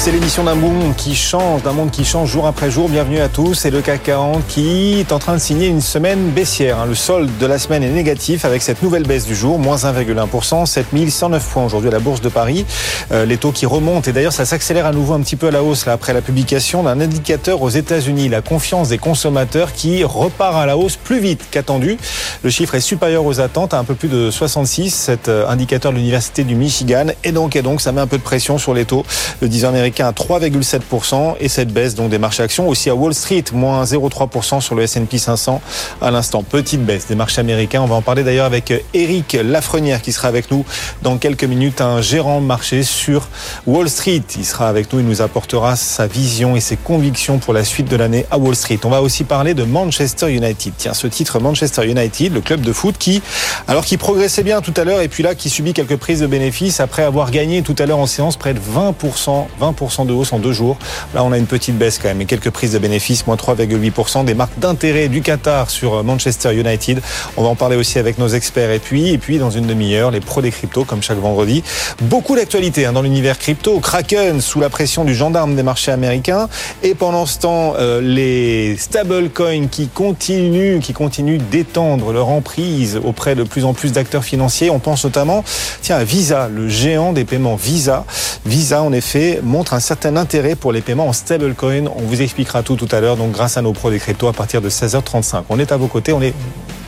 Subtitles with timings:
[0.00, 2.88] C'est l'émission d'un monde qui change, d'un monde qui change jour après jour.
[2.88, 3.54] Bienvenue à tous.
[3.54, 6.78] C'est le CAC 40 qui est en train de signer une semaine baissière.
[6.78, 6.86] Hein.
[6.86, 10.66] Le solde de la semaine est négatif avec cette nouvelle baisse du jour, moins 1,1%,
[10.66, 12.64] 7109 points aujourd'hui à la Bourse de Paris.
[13.10, 15.50] Euh, les taux qui remontent et d'ailleurs ça s'accélère à nouveau un petit peu à
[15.50, 20.04] la hausse là, après la publication d'un indicateur aux États-Unis, la confiance des consommateurs qui
[20.04, 21.98] repart à la hausse plus vite qu'attendu.
[22.44, 25.90] Le chiffre est supérieur aux attentes à un peu plus de 66, cet euh, indicateur
[25.90, 27.06] de l'Université du Michigan.
[27.24, 29.04] Et donc, et donc, ça met un peu de pression sur les taux.
[29.42, 33.14] Le 10 américain à 3,7% et cette baisse donc des marchés actions aussi à Wall
[33.14, 35.60] Street, moins 0,3% sur le S&P 500
[36.00, 36.42] à l'instant.
[36.42, 37.82] Petite baisse des marchés américains.
[37.82, 40.64] On va en parler d'ailleurs avec Eric Lafrenière qui sera avec nous
[41.02, 43.28] dans quelques minutes, un gérant marché sur
[43.66, 44.22] Wall Street.
[44.36, 47.88] Il sera avec nous, il nous apportera sa vision et ses convictions pour la suite
[47.88, 48.78] de l'année à Wall Street.
[48.84, 50.72] On va aussi parler de Manchester United.
[50.76, 53.22] Tiens, ce titre Manchester United, le club de foot qui,
[53.66, 56.26] alors qui progressait bien tout à l'heure et puis là qui subit quelques prises de
[56.26, 60.32] bénéfices après avoir gagné tout à l'heure en séance près de 20%, 20% de hausse
[60.32, 60.76] en deux jours.
[61.14, 64.24] Là, on a une petite baisse quand même et quelques prises de bénéfices, moins 3,8%.
[64.24, 67.00] Des marques d'intérêt du Qatar sur Manchester United.
[67.36, 68.70] On va en parler aussi avec nos experts.
[68.70, 71.62] Et puis, et puis dans une demi-heure, les pros des cryptos, comme chaque vendredi.
[72.02, 73.78] Beaucoup d'actualités hein, dans l'univers crypto.
[73.78, 76.48] Kraken sous la pression du gendarme des marchés américains.
[76.82, 83.34] Et pendant ce temps, euh, les stablecoins qui continuent, qui continuent d'étendre leur emprise auprès
[83.34, 84.70] de plus en plus d'acteurs financiers.
[84.70, 85.44] On pense notamment,
[85.82, 88.04] tiens, à Visa, le géant des paiements Visa.
[88.44, 89.40] Visa, en effet,
[89.74, 91.86] un certain intérêt pour les paiements en stablecoin.
[91.96, 94.32] On vous expliquera tout tout à l'heure, donc grâce à nos pros des cryptos à
[94.32, 95.44] partir de 16h35.
[95.48, 96.34] On est à vos côtés, on est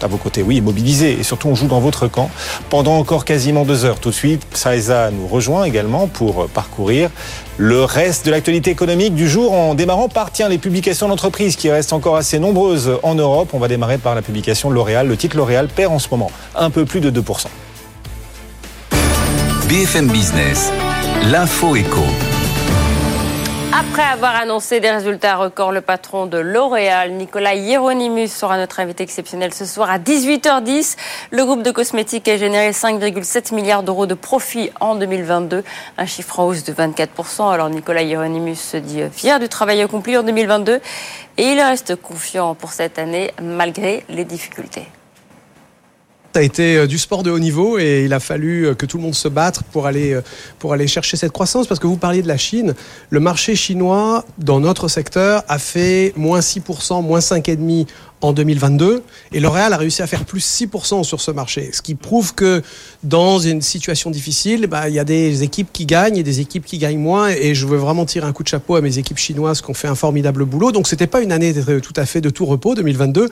[0.02, 1.18] à vos côtés, oui, mobilisés.
[1.18, 2.30] Et surtout, on joue dans votre camp
[2.68, 4.00] pendant encore quasiment deux heures.
[4.00, 7.10] Tout de suite, Saïza nous rejoint également pour parcourir
[7.58, 11.70] le reste de l'actualité économique du jour en démarrant par tiens, les publications d'entreprises qui
[11.70, 13.50] restent encore assez nombreuses en Europe.
[13.52, 15.06] On va démarrer par la publication L'Oréal.
[15.06, 17.46] Le titre L'Oréal perd en ce moment un peu plus de 2%.
[19.68, 20.72] BFM Business,
[21.30, 22.02] l'info éco.
[23.72, 29.04] Après avoir annoncé des résultats records, le patron de L'Oréal, Nicolas Hieronymus, sera notre invité
[29.04, 30.96] exceptionnel ce soir à 18h10.
[31.30, 35.62] Le groupe de cosmétiques a généré 5,7 milliards d'euros de profit en 2022,
[35.98, 37.52] un chiffre en hausse de 24%.
[37.52, 40.80] Alors Nicolas Hieronymus se dit fier du travail accompli en 2022
[41.38, 44.88] et il reste confiant pour cette année malgré les difficultés.
[46.32, 48.86] Ça a été euh, du sport de haut niveau et il a fallu euh, que
[48.86, 50.22] tout le monde se batte pour aller, euh,
[50.60, 51.66] pour aller chercher cette croissance.
[51.66, 52.74] Parce que vous parliez de la Chine.
[53.10, 57.86] Le marché chinois, dans notre secteur, a fait moins 6%, moins 5,5%
[58.22, 59.02] en 2022
[59.32, 61.70] et L'Oréal a réussi à faire plus 6% sur ce marché.
[61.72, 62.62] Ce qui prouve que
[63.02, 66.64] dans une situation difficile, bah, il y a des équipes qui gagnent et des équipes
[66.64, 67.30] qui gagnent moins.
[67.30, 69.74] Et je veux vraiment tirer un coup de chapeau à mes équipes chinoises qui ont
[69.74, 70.70] fait un formidable boulot.
[70.70, 73.30] Donc c'était pas une année tout à fait de tout repos 2022.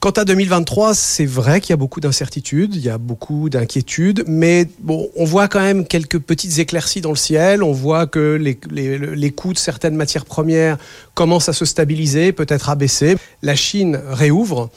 [0.00, 4.22] Quant à 2023, c'est vrai qu'il y a beaucoup d'incertitudes, il y a beaucoup d'inquiétudes,
[4.28, 7.64] mais bon, on voit quand même quelques petites éclaircies dans le ciel.
[7.64, 10.78] On voit que les, coûts de certaines matières premières
[11.14, 13.16] commencent à se stabiliser, peut-être à baisser.
[13.42, 14.70] La Chine réouvre.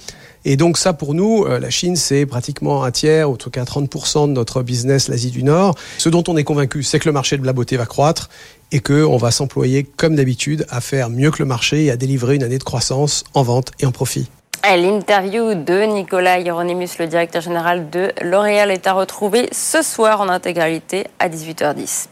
[0.43, 3.51] Et donc ça, pour nous, euh, la Chine, c'est pratiquement un tiers, ou en tout
[3.51, 5.75] cas 30% de notre business, l'Asie du Nord.
[5.99, 8.31] Ce dont on est convaincu, c'est que le marché de la beauté va croître
[8.71, 12.37] et qu'on va s'employer, comme d'habitude, à faire mieux que le marché et à délivrer
[12.37, 14.27] une année de croissance en vente et en profit.
[14.63, 20.29] L'interview de Nicolas Hieronymus, le directeur général de L'Oréal, est à retrouver ce soir en
[20.29, 22.07] intégralité à 18h10.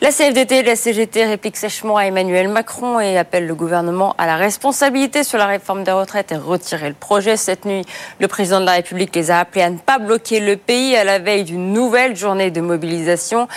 [0.00, 4.26] La CFDT et la CGT répliquent sèchement à Emmanuel Macron et appellent le gouvernement à
[4.26, 7.36] la responsabilité sur la réforme des retraites et retirer le projet.
[7.36, 7.86] Cette nuit,
[8.20, 11.04] le président de la République les a appelés à ne pas bloquer le pays à
[11.04, 13.48] la veille d'une nouvelle journée de mobilisation.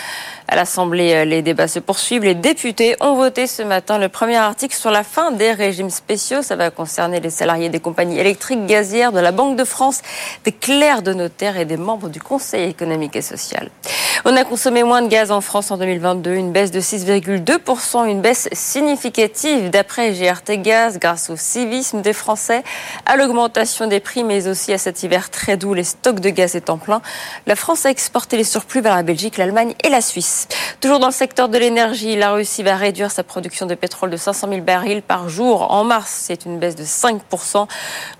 [0.50, 2.24] À l'Assemblée, euh, les débats se poursuivent.
[2.24, 6.40] Les députés ont voté ce matin le premier article sur la fin des régimes spéciaux.
[6.40, 10.00] Ça va concerner les salariés des compagnies électriques gazières, de la Banque de France,
[10.44, 13.68] des clercs de notaires et des membres du Conseil économique et social.
[14.24, 18.20] On a consommé moins de gaz en France en 2022, une baisse de 6,2%, une
[18.20, 22.64] baisse significative d'après GRT Gaz grâce au civisme des Français,
[23.06, 26.56] à l'augmentation des prix, mais aussi à cet hiver très doux, les stocks de gaz
[26.56, 27.02] étant pleins.
[27.46, 30.37] La France a exporté les surplus vers la Belgique, l'Allemagne et la Suisse.
[30.80, 34.16] Toujours dans le secteur de l'énergie, la Russie va réduire sa production de pétrole de
[34.16, 35.72] 500 000 barils par jour.
[35.72, 37.66] En mars, c'est une baisse de 5%.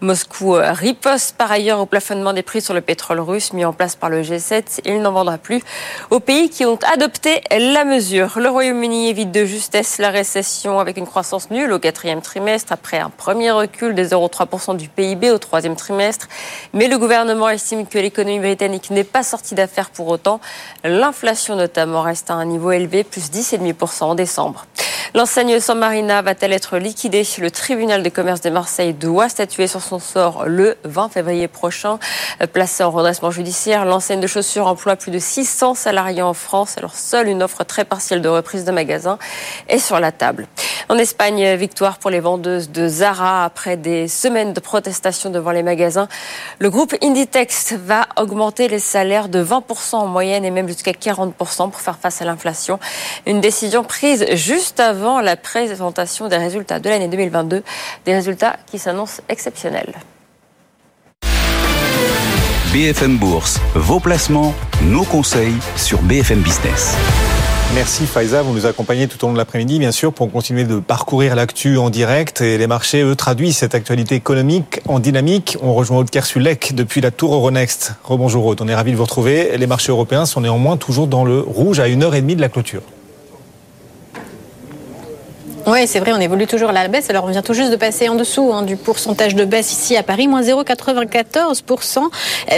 [0.01, 3.73] Moscou euh, riposte par ailleurs au plafonnement des prix sur le pétrole russe mis en
[3.73, 4.81] place par le G7.
[4.85, 5.63] Il n'en vendra plus
[6.11, 8.39] aux pays qui ont adopté la mesure.
[8.39, 12.99] Le Royaume-Uni évite de justesse la récession avec une croissance nulle au quatrième trimestre après
[12.99, 16.29] un premier recul des 0,3% du PIB au troisième trimestre.
[16.73, 20.41] Mais le gouvernement estime que l'économie britannique n'est pas sortie d'affaires pour autant.
[20.85, 24.67] L'inflation notamment reste à un niveau élevé, plus 10,5% en décembre.
[25.15, 29.81] L'enseigne San Marina va-t-elle être liquidée Le tribunal de commerce de Marseille doit statuer sur
[29.81, 31.99] son sort le 20 février prochain?
[32.53, 36.77] Placée en redressement judiciaire, l'enseigne de chaussures emploie plus de 600 salariés en France.
[36.77, 39.19] Alors seule une offre très partielle de reprise de magasin
[39.69, 40.47] est sur la table.
[40.91, 45.63] En Espagne, victoire pour les vendeuses de Zara après des semaines de protestation devant les
[45.63, 46.09] magasins.
[46.61, 51.35] Le groupe Inditex va augmenter les salaires de 20% en moyenne et même jusqu'à 40%
[51.71, 52.79] pour faire face à l'inflation.
[53.27, 57.63] Une décision prise juste avant la présentation des résultats de l'année 2022,
[58.05, 59.95] des résultats qui s'annoncent exceptionnels.
[62.73, 66.95] BFM Bourse, vos placements, nos conseils sur BFM Business.
[67.75, 70.81] Merci Faiza, vous nous accompagnez tout au long de l'après-midi, bien sûr, pour continuer de
[70.81, 72.41] parcourir l'actu en direct.
[72.41, 75.59] Et les marchés, eux, traduisent cette actualité économique en dynamique.
[75.63, 77.95] On rejoint Aude Kersulek depuis la tour Euronext.
[78.05, 79.57] Rebonjour Aude, on est ravis de vous retrouver.
[79.59, 82.41] Les marchés européens sont néanmoins toujours dans le rouge à une heure et demie de
[82.41, 82.83] la clôture.
[85.71, 87.11] Oui, c'est vrai, on évolue toujours à la baisse.
[87.11, 89.99] Alors, on vient tout juste de passer en dessous hein, du pourcentage de baisse ici
[89.99, 92.09] à Paris, moins 0,94%,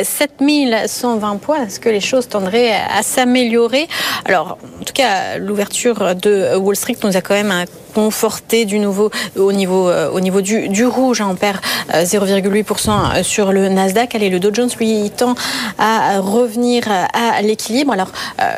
[0.05, 1.67] 7120 points.
[1.67, 3.89] Est-ce que les choses tendraient à s'améliorer?
[4.27, 7.65] Alors, en tout cas, l'ouverture de Wall Street nous a quand même
[7.97, 11.21] conforté du nouveau au niveau euh, au niveau du, rouge.
[11.21, 11.31] Hein.
[11.33, 11.59] on perd
[11.93, 14.15] 0,8% euh, sur le Nasdaq.
[14.15, 15.35] Allez, le Dow Jones lui tend
[15.79, 17.93] à revenir à l'équilibre.
[17.93, 18.55] Alors euh,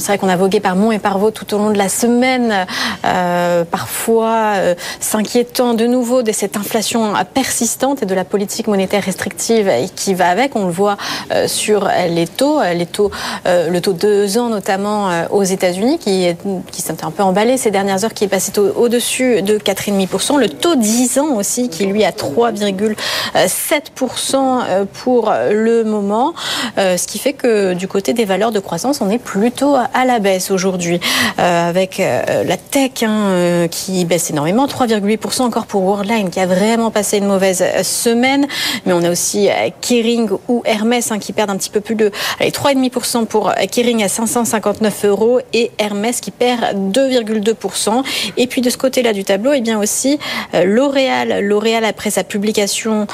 [0.00, 1.88] c'est vrai qu'on a vogué par Mont et par Vaux tout au long de la
[1.88, 2.66] semaine,
[3.04, 9.04] euh, parfois euh, s'inquiétant de nouveau de cette inflation persistante et de la politique monétaire
[9.04, 10.56] restrictive qui va avec.
[10.56, 10.96] On le voit
[11.32, 13.10] euh, sur les taux, les taux,
[13.44, 16.34] le taux de deux ans notamment aux États-Unis qui,
[16.72, 20.38] s'est un peu emballé ces dernières heures, qui est passé au-dessus de 4,5%.
[20.38, 26.32] Le taux 10 ans aussi qui lui a 3,7% pour le moment,
[26.76, 30.18] ce qui fait que du côté des valeurs de croissance, on est plutôt à la
[30.18, 31.00] baisse aujourd'hui,
[31.38, 36.40] euh, avec euh, la tech hein, euh, qui baisse énormément, 3,8% encore pour Worldline qui
[36.40, 38.46] a vraiment passé une mauvaise semaine,
[38.86, 39.48] mais on a aussi
[39.80, 44.02] Kering ou Hermès hein, qui perdent un petit peu plus de allez, 3,5% pour Kering
[44.02, 48.02] à 559 euros et Hermès qui perd 2,2%.
[48.36, 50.18] Et puis de ce côté-là du tableau, et eh bien aussi
[50.52, 51.44] L'Oréal.
[51.44, 53.06] L'Oréal après sa publication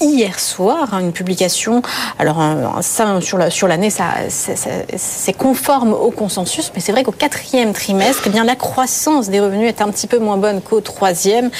[0.00, 1.82] hier soir, hein, une publication,
[2.18, 2.42] alors
[2.80, 7.72] ça sur l'année, sur l'année, ça c'est confirmé au consensus, mais c'est vrai qu'au quatrième
[7.72, 11.50] trimestre, eh bien, la croissance des revenus est un petit peu moins bonne qu'au troisième.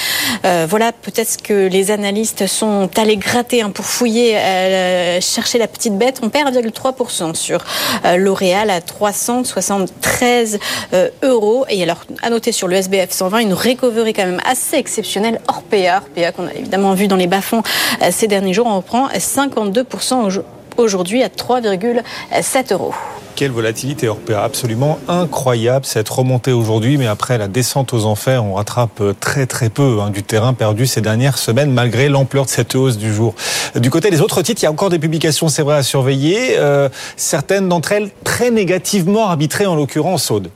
[0.44, 5.66] Euh, voilà, peut-être que les analystes sont allés gratter hein, pour fouiller, euh, chercher la
[5.66, 6.20] petite bête.
[6.22, 7.64] On perd 1,3% sur
[8.04, 10.58] euh, L'Oréal à 373
[10.92, 11.64] euh, euros.
[11.68, 15.62] Et alors, à noter sur le SBF 120, une recovery quand même assez exceptionnelle hors
[15.62, 17.62] PA, PA qu'on a évidemment vu dans les bas-fonds
[18.10, 18.66] ces derniers jours.
[18.66, 22.94] On reprend 52% aujourd'hui à 3,7 euros.
[23.36, 28.54] Quelle volatilité européenne absolument incroyable cette remontée aujourd'hui, mais après la descente aux enfers, on
[28.54, 32.76] rattrape très très peu hein, du terrain perdu ces dernières semaines malgré l'ampleur de cette
[32.76, 33.34] hausse du jour.
[33.74, 36.56] Du côté des autres titres, il y a encore des publications, c'est vrai, à surveiller.
[36.58, 40.50] Euh, certaines d'entre elles très négativement arbitrées en l'occurrence, Aude.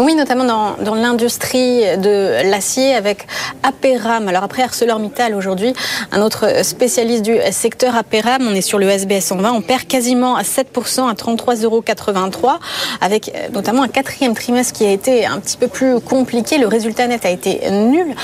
[0.00, 3.26] Oui, notamment dans, dans l'industrie de l'acier avec
[3.62, 4.28] Aperam.
[4.28, 5.74] Alors après ArcelorMittal aujourd'hui,
[6.10, 10.36] un autre spécialiste du secteur Aperam, on est sur le SBS 120, on perd quasiment
[10.36, 11.84] à 7% à 33,83 euros
[13.02, 16.56] avec euh, notamment un quatrième trimestre qui a été un petit peu plus compliqué.
[16.56, 18.14] Le résultat net a été nul,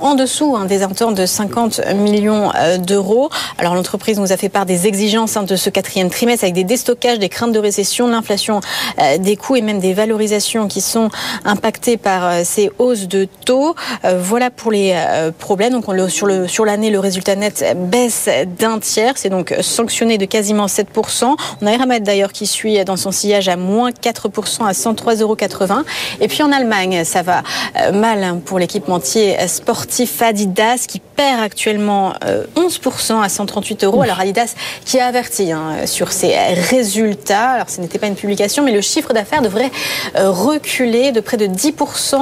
[0.00, 3.30] en dessous hein, des attentes de 50 millions euh, d'euros.
[3.58, 6.64] Alors l'entreprise nous a fait part des exigences hein, de ce quatrième trimestre avec des
[6.64, 8.60] déstockages, des craintes de récession, l'inflation
[8.98, 11.10] euh, des coûts et même des valorisations qui sont
[11.44, 13.74] impactés par euh, ces hausses de taux.
[14.04, 15.72] Euh, voilà pour les euh, problèmes.
[15.72, 19.14] Donc sur l'année, le résultat net baisse d'un tiers.
[19.16, 21.34] C'est donc sanctionné de quasiment 7%.
[21.62, 25.36] On a Eramet d'ailleurs qui suit dans son sillage à moins 4% à 103,80 euros.
[26.20, 27.42] Et puis en Allemagne, ça va
[27.92, 32.14] mal hein, pour l'équipementier sportif Adidas qui perd actuellement
[32.56, 34.02] 11% à 138 euros.
[34.02, 36.34] Alors Adidas qui a averti hein, sur ses
[36.70, 37.50] résultats.
[37.50, 39.70] Alors ce n'était pas une publication, mais le chiffre d'affaires devrait
[40.14, 42.16] reculer de près de 10%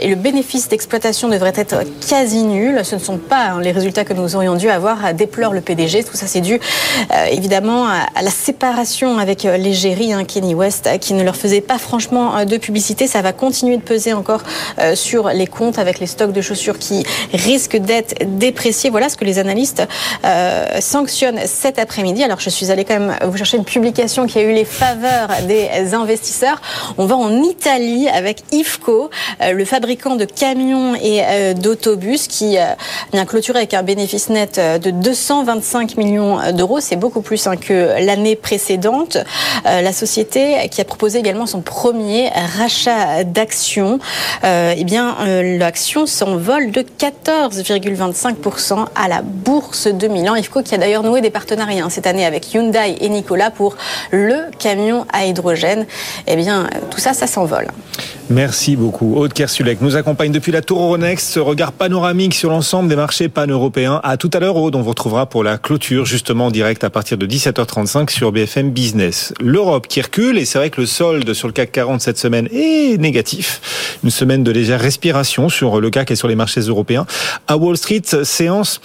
[0.00, 1.76] et le bénéfice d'exploitation devrait être
[2.06, 2.80] quasi nul.
[2.84, 6.04] Ce ne sont pas hein, les résultats que nous aurions dû avoir, déplore le PDG.
[6.04, 6.58] Tout ça, c'est dû
[7.30, 12.44] évidemment à la séparation avec l'égérie, hein, Kenny West, qui ne leur faisait pas franchement
[12.44, 13.06] de publicité.
[13.06, 14.42] Ça va continuer de peser encore
[14.94, 18.90] sur les comptes avec les stocks de chaussures qui risquent d'être dépréciés.
[18.90, 19.82] Voilà ce que les analystes
[20.24, 22.22] euh, sanctionnent cet après-midi.
[22.22, 25.28] Alors je suis allée quand même vous chercher une publication qui a eu les faveurs
[25.46, 26.60] des investisseurs.
[26.98, 29.10] On va en Italie avec IFCO,
[29.42, 32.56] euh, le fabricant de camions et euh, d'autobus qui
[33.12, 36.80] vient clôturer avec un bénéfice net de 225 millions d'euros.
[36.80, 39.18] C'est beaucoup plus hein, que l'année précédente.
[39.64, 43.98] la société qui a proposé également son premier rachat d'actions,
[44.44, 45.16] eh bien
[45.58, 50.34] l'action s'envole de 14,25% à la bourse de Milan.
[50.34, 53.76] IFCO qui a d'ailleurs noué des partenariats hein, cette année avec Hyundai et Nikola pour
[54.10, 55.86] le camion à hydrogène.
[56.26, 57.68] Eh bien, tout ça, ça s'envole.
[58.30, 59.16] Merci beaucoup.
[59.16, 63.28] Aude Kersulek nous accompagne depuis la Tour Euronext, ce regard panoramique sur l'ensemble des marchés
[63.28, 64.00] pan-européens.
[64.04, 66.90] À tout à l'heure, Aude, on vous retrouvera pour la clôture, justement en direct à
[66.90, 69.34] partir de 17h35 sur BFM Business.
[69.40, 72.48] L'Europe qui recule, et c'est vrai que le solde sur le CAC 40 cette semaine
[72.52, 73.98] est négatif.
[74.04, 77.06] Une semaine de légère respiration sur le CAC et sur les marchés européens.
[77.48, 78.80] À Wall Street, séance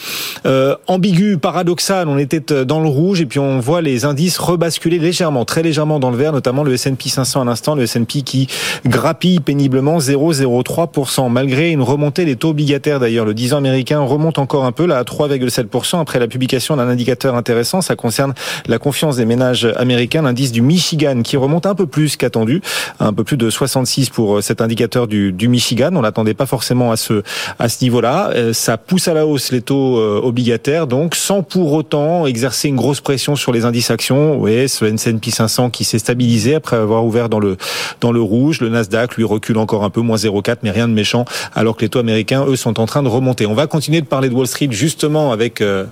[0.46, 2.08] euh, ambiguë, paradoxale.
[2.08, 5.62] On était euh, dans le rouge et puis on voit les indices rebasculer légèrement, très
[5.62, 8.48] légèrement dans le vert, notamment le S&P 500 à l'instant, le S&P qui
[8.88, 13.26] grappille péniblement 0,03%, malgré une remontée des taux obligataires d'ailleurs.
[13.26, 16.88] Le 10 ans américain remonte encore un peu, là, à 3,7% après la publication d'un
[16.88, 17.82] indicateur intéressant.
[17.82, 18.34] Ça concerne
[18.68, 22.62] la confiance des ménages américains, l'indice du Michigan, qui remonte un peu plus qu'attendu,
[23.00, 25.90] un peu plus de 66 pour euh, cet indicateur du, du Michigan.
[25.96, 27.24] On l'attendait pas forcément à ce,
[27.58, 28.32] à ce niveau-là.
[28.36, 32.68] Euh, ça pousse à la hausse les taux euh, obligataires, donc sans pour autant exercer
[32.68, 34.38] une grosse pression sur les indices actions.
[34.38, 37.58] Oui, ce S&P 500 qui s'est stabilisé après avoir ouvert dans le,
[38.02, 38.60] dans le rouge.
[38.76, 41.90] Nasdaq, lui, recule encore un peu, moins 0,4, mais rien de méchant, alors que les
[41.90, 43.46] taux américains, eux, sont en train de remonter.
[43.46, 45.86] On va continuer de parler de Wall Street justement avec euh,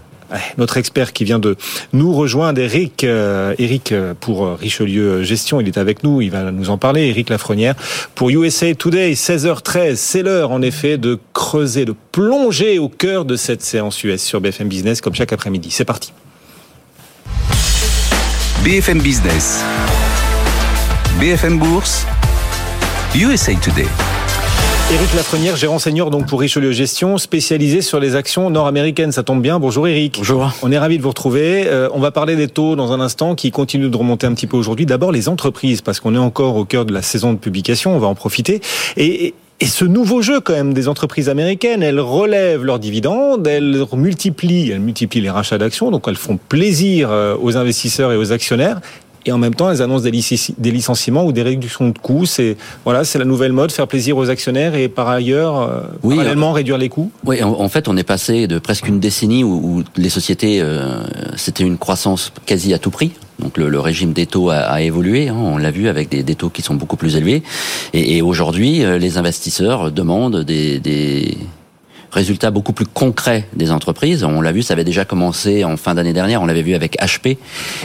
[0.58, 1.56] notre expert qui vient de
[1.92, 6.52] nous rejoindre, Eric, euh, Eric euh, pour Richelieu Gestion, il est avec nous, il va
[6.52, 7.75] nous en parler, Eric Lafrenière,
[8.16, 13.36] pour USA Today, 16h13, c'est l'heure en effet de creuser, de plonger au cœur de
[13.36, 15.70] cette séance US sur BFM Business comme chaque après-midi.
[15.72, 16.13] C'est parti.
[18.63, 19.62] BFM Business,
[21.20, 22.06] BFM Bourse,
[23.15, 23.86] USA Today.
[24.91, 29.12] Éric Lafrenière, gérant senior donc pour Richelieu Gestion, spécialisé sur les actions nord-américaines.
[29.12, 29.60] Ça tombe bien.
[29.60, 30.15] Bonjour Éric.
[30.17, 30.51] Bonjour.
[30.63, 31.67] On est ravi de vous retrouver.
[31.67, 34.48] Euh, on va parler des taux dans un instant qui continuent de remonter un petit
[34.48, 34.88] peu aujourd'hui.
[34.88, 37.96] D'abord les entreprises parce qu'on est encore au cœur de la saison de publication.
[37.96, 38.62] On va en profiter.
[38.98, 43.86] Et, et ce nouveau jeu quand même des entreprises américaines, elles relèvent leurs dividendes, elles
[43.93, 48.32] multiplient, elles multiplient les rachats d'actions, donc elles font plaisir euh, aux investisseurs et aux
[48.32, 48.82] actionnaires
[49.25, 52.25] et en même temps elles annoncent des, licenciements ou des réductions de coûts.
[52.25, 56.15] C'est voilà, c'est la nouvelle mode, faire plaisir aux actionnaires et par ailleurs euh, oui,
[56.15, 57.12] parallèlement euh, réduire les coûts.
[57.25, 61.03] Oui, en, fait, on est passé de presque une décennie où, les sociétés euh,
[61.36, 63.12] c'était une croissance quasi à tout prix.
[63.39, 66.50] Donc le, régime des taux a, évolué, hein, on l'a vu avec des, des, taux
[66.50, 67.44] qui sont beaucoup plus élevés.
[67.94, 71.38] Et, et aujourd'hui, les investisseurs demandent des, des
[72.13, 74.24] résultats beaucoup plus concrets des entreprises.
[74.24, 76.41] On l'a vu, ça avait déjà commencé en fin d'année dernière.
[76.41, 77.38] On l'avait vu avec HP,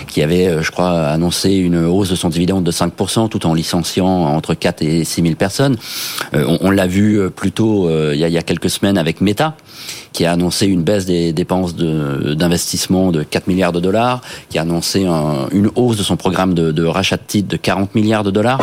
[0.06, 3.54] qui avait, euh, je crois, annoncé une hausse de son dividende de 5%, tout en
[3.54, 5.76] licenciant entre 4 et 6 000 personnes.
[6.34, 9.56] Euh, on, l'a vu euh, plutôt il, y a, quelques semaines avec Meta,
[10.12, 14.20] qui a annoncé une baisse des dépenses d'investissement de, 4 milliards de dollars,
[14.50, 15.06] qui a annoncé
[15.52, 18.60] une hausse de son programme de, de rachat de titres de 40 milliards de dollars.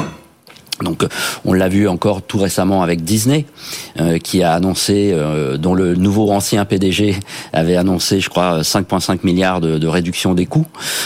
[0.82, 1.06] Donc,
[1.46, 3.46] on l'a vu encore tout récemment avec Disney,
[4.02, 7.16] euh, qui a annoncé, euh, dont le nouveau ancien PDG
[7.54, 10.66] avait annoncé, je crois, 5,5 milliards de, de, réduction des coûts.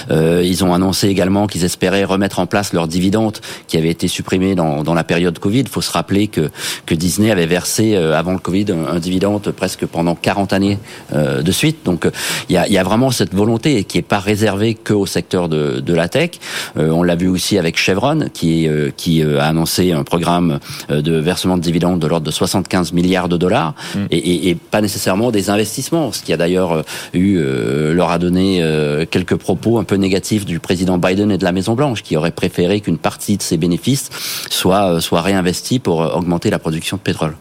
[0.10, 4.08] Euh, ils ont annoncé également qu'ils espéraient remettre en place leur dividende qui avait été
[4.08, 5.60] supprimé dans, dans la période Covid.
[5.60, 6.50] Il faut se rappeler que,
[6.88, 10.80] que Disney avait versé avant le Covid un, dividende presque pendant 40 années
[11.14, 11.86] de suite.
[11.86, 12.08] Donc,
[12.50, 15.48] il y a, y a, vraiment cette volonté qui est pas réservée que au secteur
[15.48, 16.32] de, de la tech.
[16.76, 21.13] on l'a vu aussi avec Chevron, qui, qui a annoncé annoncé un programme euh, de
[21.13, 24.00] versement de dividendes de l'ordre de 75 milliards de dollars mm.
[24.10, 26.82] et, et, pas nécessairement des investissements, ce qui a d'ailleurs euh,
[27.13, 28.63] eu euh, leur a donné
[29.12, 32.32] quelques propos un peu négatifs du président Biden et de la Maison Blanche, qui aurait
[32.32, 34.10] préféré qu'une partie de ces bénéfices
[34.50, 37.36] soit soit réinvestie pour augmenter la production de pétrole.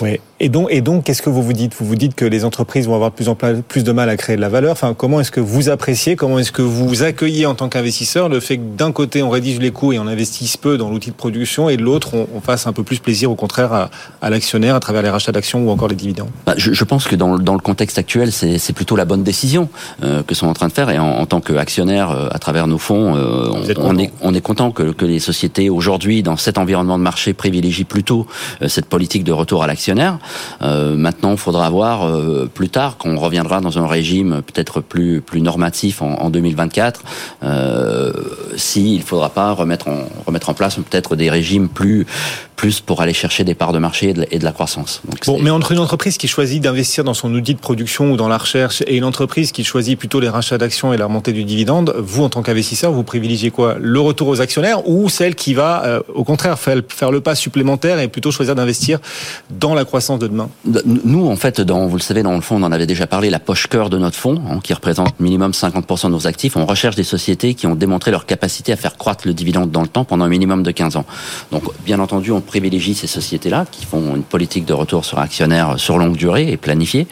[0.00, 0.20] Oui.
[0.42, 1.74] Et donc, et donc, qu'est-ce que vous vous dites?
[1.78, 4.16] Vous vous dites que les entreprises vont avoir de plus en plus de mal à
[4.16, 4.72] créer de la valeur.
[4.72, 8.40] Enfin, comment est-ce que vous appréciez, comment est-ce que vous accueillez en tant qu'investisseur le
[8.40, 11.14] fait que d'un côté on rédige les coûts et on investisse peu dans l'outil de
[11.14, 13.90] production, et de l'autre on, on, fasse un peu plus plaisir au contraire à,
[14.22, 16.30] à l'actionnaire à travers les rachats d'actions ou encore les dividendes?
[16.46, 19.68] Bah, je, je, pense que dans, dans, le contexte actuel, c'est plutôt la bonne décision
[20.02, 20.88] euh, que sont en train de faire.
[20.88, 24.32] Et en, en tant qu'actionnaire, euh, à travers nos fonds, euh, on, on, est, on
[24.32, 28.26] est content que, que les sociétés aujourd'hui, dans cet environnement de marché, privilégient plutôt
[28.62, 30.18] euh, cette politique de retour à l'actionnaire.
[30.62, 35.20] Euh, maintenant, il faudra voir euh, plus tard, qu'on reviendra dans un régime peut-être plus,
[35.20, 37.02] plus normatif en, en 2024,
[38.56, 42.06] s'il ne faudra pas remettre en, remettre en place peut-être des régimes plus,
[42.60, 45.00] plus pour aller chercher des parts de marché et de, et de la croissance.
[45.08, 48.16] Donc bon, mais entre une entreprise qui choisit d'investir dans son outil de production ou
[48.18, 51.32] dans la recherche et une entreprise qui choisit plutôt les rachats d'actions et la remontée
[51.32, 53.76] du dividende, vous en tant qu'investisseur, vous privilégiez quoi?
[53.80, 57.34] Le retour aux actionnaires ou celle qui va euh, au contraire faire, faire le pas
[57.34, 58.98] supplémentaire et plutôt choisir d'investir
[59.48, 60.18] dans la croissance?
[60.84, 63.30] Nous, en fait, dans, vous le savez, dans le fond, on en avait déjà parlé,
[63.30, 66.66] la poche cœur de notre fonds, hein, qui représente minimum 50% de nos actifs, on
[66.66, 69.88] recherche des sociétés qui ont démontré leur capacité à faire croître le dividende dans le
[69.88, 71.04] temps pendant un minimum de 15 ans.
[71.52, 75.78] Donc, bien entendu, on privilégie ces sociétés-là qui font une politique de retour sur actionnaire
[75.78, 77.06] sur longue durée et planifiée.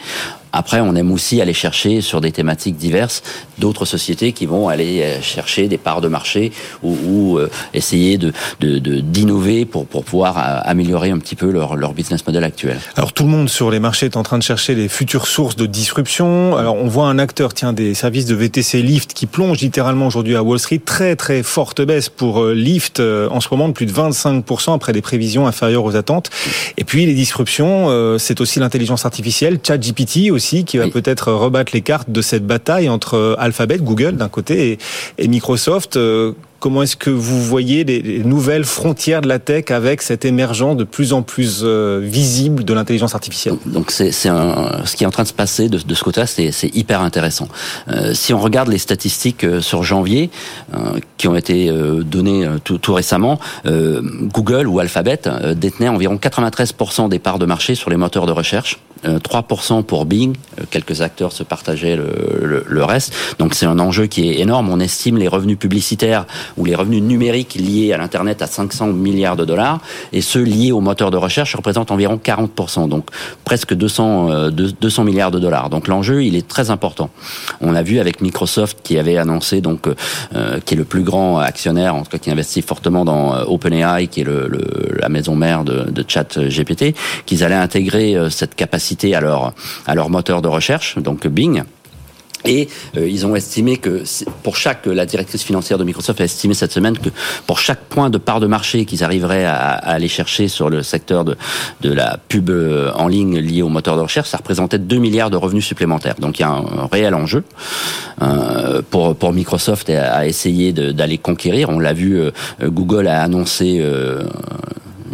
[0.51, 3.23] Après, on aime aussi aller chercher sur des thématiques diverses
[3.59, 6.51] d'autres sociétés qui vont aller chercher des parts de marché
[6.81, 12.43] ou, euh, essayer de d'innover pour pouvoir améliorer un petit peu leur leur business model
[12.43, 12.77] actuel.
[12.95, 15.55] Alors tout le monde sur les marchés est en train de chercher les futures sources
[15.55, 16.55] de disruption.
[16.55, 20.35] Alors on voit un acteur tiens des services de VTC Lyft qui plonge littéralement aujourd'hui
[20.35, 23.91] à Wall Street très très forte baisse pour Lyft en ce moment de plus de
[23.91, 26.29] 25% après des prévisions inférieures aux attentes.
[26.77, 30.91] Et puis les disruptions, c'est aussi l'intelligence artificielle, ChatGPT aussi qui va oui.
[30.91, 34.77] peut-être rebattre les cartes de cette bataille entre Alphabet, Google d'un côté et,
[35.17, 35.99] et Microsoft.
[36.59, 40.83] Comment est-ce que vous voyez les nouvelles frontières de la tech avec cette émergence de
[40.83, 43.55] plus en plus euh, visible de l'intelligence artificielle?
[43.65, 46.75] Donc c'est ce qui est en train de se passer de, de ce côté-là, c'est
[46.75, 47.47] hyper intéressant.
[47.87, 50.29] Euh, si on regarde les statistiques euh, sur janvier
[50.73, 55.21] euh, qui ont été euh, données tout, tout récemment, Google ou Alphabet
[55.55, 58.79] détenaient environ 93% des parts de marché sur les moteurs de recherche.
[59.05, 60.35] 3% pour Bing,
[60.69, 63.13] quelques acteurs se partageaient le, le, le reste.
[63.39, 64.69] Donc c'est un enjeu qui est énorme.
[64.69, 66.25] On estime les revenus publicitaires
[66.57, 69.79] ou les revenus numériques liés à l'Internet à 500 milliards de dollars,
[70.13, 73.05] et ceux liés aux moteurs de recherche représentent environ 40%, donc
[73.45, 75.69] presque 200, euh, 200 milliards de dollars.
[75.69, 77.09] Donc l'enjeu, il est très important.
[77.61, 81.39] On l'a vu avec Microsoft qui avait annoncé, donc, euh, qui est le plus grand
[81.39, 84.49] actionnaire, en tout cas qui investit fortement dans euh, OpenAI, qui est le,
[84.99, 90.09] la maison mère de, de chat GPT, qu'ils allaient intégrer euh, cette capacité à leur,
[90.09, 91.63] moteur de recherche, donc Bing.
[92.45, 94.03] Et euh, ils ont estimé que
[94.43, 97.09] pour chaque, la directrice financière de Microsoft a estimé cette semaine que
[97.45, 101.25] pour chaque point de part de marché qu'ils arriveraient à, aller chercher sur le secteur
[101.25, 101.35] de,
[101.83, 102.49] la pub
[102.95, 106.15] en ligne liée au moteur de recherche, ça représentait 2 milliards de revenus supplémentaires.
[106.19, 107.43] Donc il y a un, réel enjeu
[108.21, 111.69] euh, pour, Microsoft à, essayer d'aller conquérir.
[111.69, 112.31] On l'a vu, euh,
[112.63, 113.83] Google a annoncé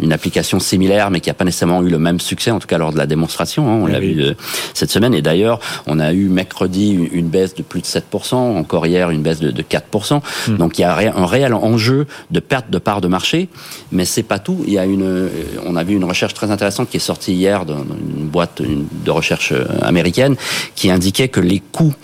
[0.00, 2.78] une application similaire, mais qui n'a pas nécessairement eu le même succès, en tout cas
[2.78, 3.68] lors de la démonstration.
[3.68, 4.34] Hein, on oui, l'a vu euh,
[4.74, 5.14] cette semaine.
[5.14, 9.22] Et d'ailleurs, on a eu mercredi une baisse de plus de 7%, encore hier une
[9.22, 10.20] baisse de, de 4%.
[10.48, 10.56] Mmh.
[10.56, 13.48] Donc il y a un réel enjeu de perte de part de marché,
[13.92, 14.62] mais c'est pas tout.
[14.66, 15.28] Il y a une, euh,
[15.64, 19.52] on a vu une recherche très intéressante qui est sortie hier d'une boîte de recherche
[19.52, 20.36] euh, américaine
[20.74, 21.94] qui indiquait que les coûts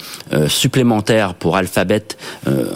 [0.49, 2.03] supplémentaires pour Alphabet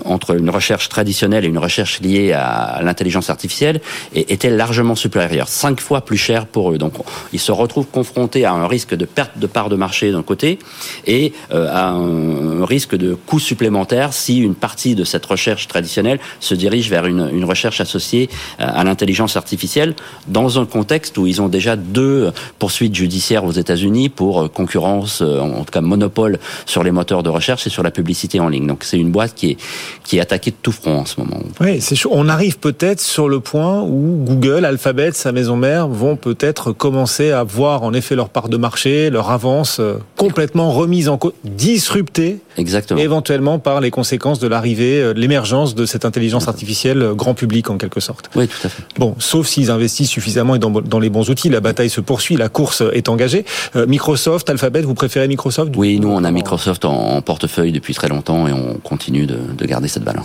[0.05, 3.81] entre une recherche traditionnelle et une recherche liée à l'intelligence artificielle
[4.15, 6.79] étaient largement supérieur, cinq fois plus cher pour eux.
[6.79, 6.95] Donc
[7.33, 10.59] ils se retrouvent confrontés à un risque de perte de part de marché d'un côté
[11.07, 16.19] et euh, à un risque de coût supplémentaire si une partie de cette recherche traditionnelle
[16.41, 19.95] se dirige vers une, une recherche associée à l'intelligence artificielle
[20.27, 25.41] dans un contexte où ils ont déjà deux poursuites judiciaires aux États-Unis pour concurrence, euh,
[25.41, 26.39] en tout cas monopole
[26.73, 28.67] sur les moteurs de recherche et sur la publicité en ligne.
[28.67, 29.57] Donc c'est une boîte qui est,
[30.05, 31.41] qui est attaquée de tout front en ce moment.
[31.61, 31.75] Oui.
[32.11, 36.73] On arrive peut-être sur le point où Google, Alphabet, Alphabet, sa maison mère, vont peut-être
[36.73, 41.19] commencer à voir en effet leur part de marché, leur avance euh, complètement remise en
[41.19, 42.99] cause, disruptée Exactement.
[42.99, 47.69] éventuellement par les conséquences de l'arrivée, euh, l'émergence de cette intelligence artificielle euh, grand public
[47.69, 48.31] en quelque sorte.
[48.37, 48.85] Oui, tout à fait.
[48.97, 52.37] Bon, sauf s'ils investissent suffisamment et dans, dans, les bons outils, la bataille se poursuit,
[52.37, 53.45] la course est engagée.
[53.75, 58.49] Microsoft, Alphabet, vous préférez Microsoft Oui, nous on a Microsoft en, portefeuille depuis très longtemps
[58.49, 60.25] et on continue de, de garder cette valeur.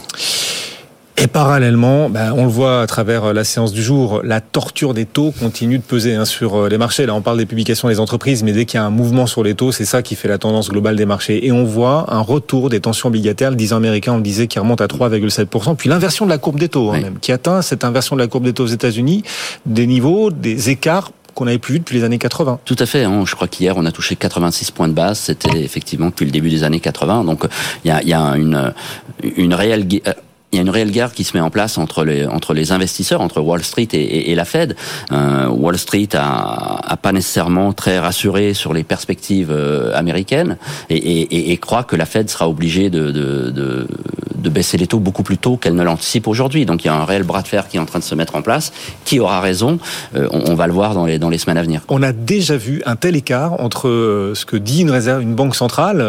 [1.21, 5.05] Et parallèlement, ben, on le voit à travers la séance du jour, la torture des
[5.05, 7.05] taux continue de peser hein, sur les marchés.
[7.05, 9.43] Là, on parle des publications des entreprises, mais dès qu'il y a un mouvement sur
[9.43, 11.45] les taux, c'est ça qui fait la tendance globale des marchés.
[11.45, 13.51] Et on voit un retour des tensions obligataires.
[13.51, 15.75] Le 10 américain, on le disait, qui remonte à 3,7%.
[15.75, 17.03] Puis l'inversion de la courbe des taux, hein, oui.
[17.03, 19.21] même, qui atteint cette inversion de la courbe des taux aux États-Unis,
[19.67, 22.61] des niveaux, des écarts qu'on n'avait plus vu depuis les années 80.
[22.65, 23.03] Tout à fait.
[23.03, 23.25] Hein.
[23.27, 25.19] Je crois qu'hier, on a touché 86 points de base.
[25.19, 27.25] C'était effectivement depuis le début des années 80.
[27.25, 27.43] Donc,
[27.85, 28.73] il y a, y a une,
[29.37, 29.87] une réelle
[30.51, 32.71] il y a une réelle guerre qui se met en place entre les entre les
[32.71, 34.75] investisseurs, entre Wall Street et, et, la Fed.
[35.11, 40.57] Euh, Wall Street a, a, pas nécessairement très rassuré sur les perspectives euh, américaines
[40.89, 43.87] et, et, croit que la Fed sera obligée de, de, de,
[44.35, 46.65] de baisser les taux beaucoup plus tôt qu'elle ne l'anticipe aujourd'hui.
[46.65, 48.15] Donc il y a un réel bras de fer qui est en train de se
[48.15, 48.73] mettre en place.
[49.05, 49.79] Qui aura raison?
[50.15, 51.81] Euh, on, va le voir dans les dans les semaines à venir.
[51.87, 55.55] On a déjà vu un tel écart entre ce que dit une réserve, une banque
[55.55, 56.05] centrale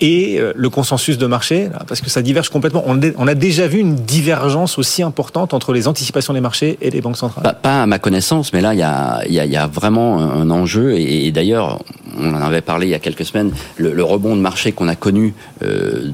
[0.00, 2.84] et le consensus de marché, parce que ça diverge complètement.
[2.86, 7.00] On, on a déjà une divergence aussi importante entre les anticipations des marchés et les
[7.00, 10.94] banques centrales Pas, à ma connaissance, mais là, il y a, vraiment un enjeu.
[10.94, 11.78] Et, d'ailleurs,
[12.18, 14.88] on en avait parlé il y a quelques semaines, le, le rebond de marché qu'on
[14.88, 16.10] a connu euh,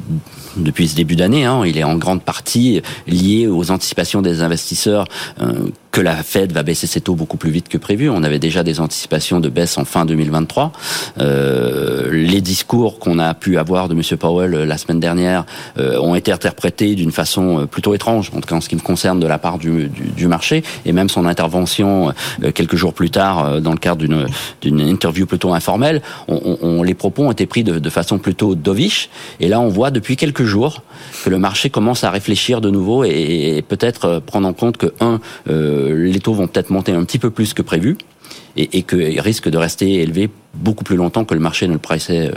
[0.59, 5.07] depuis ce début d'année, hein, il est en grande partie lié aux anticipations des investisseurs
[5.41, 5.53] euh,
[5.91, 8.11] que la Fed va baisser ses taux beaucoup plus vite que prévu.
[8.11, 10.73] On avait déjà des anticipations de baisse en fin 2023.
[11.19, 14.03] Euh, les discours qu'on a pu avoir de M.
[14.19, 15.45] Powell euh, la semaine dernière
[15.79, 18.77] euh, ont été interprétés d'une façon euh, plutôt étrange, en tout cas en ce qui
[18.77, 22.13] me concerne de la part du, du, du marché, et même son intervention
[22.55, 24.27] quelques jours plus tard dans le cadre d'une
[24.61, 28.55] d'une interview plutôt informelle, on, on, les propos ont été pris de, de façon plutôt
[28.55, 29.09] dovish.
[29.41, 30.45] Et là, on voit depuis quelques
[31.25, 35.21] que le marché commence à réfléchir de nouveau et, peut-être prendre en compte que un
[35.47, 37.97] les taux vont peut-être monter un petit peu plus que prévu
[38.57, 42.31] et, qu'ils risquent de rester élevés beaucoup plus longtemps que le marché ne le pressait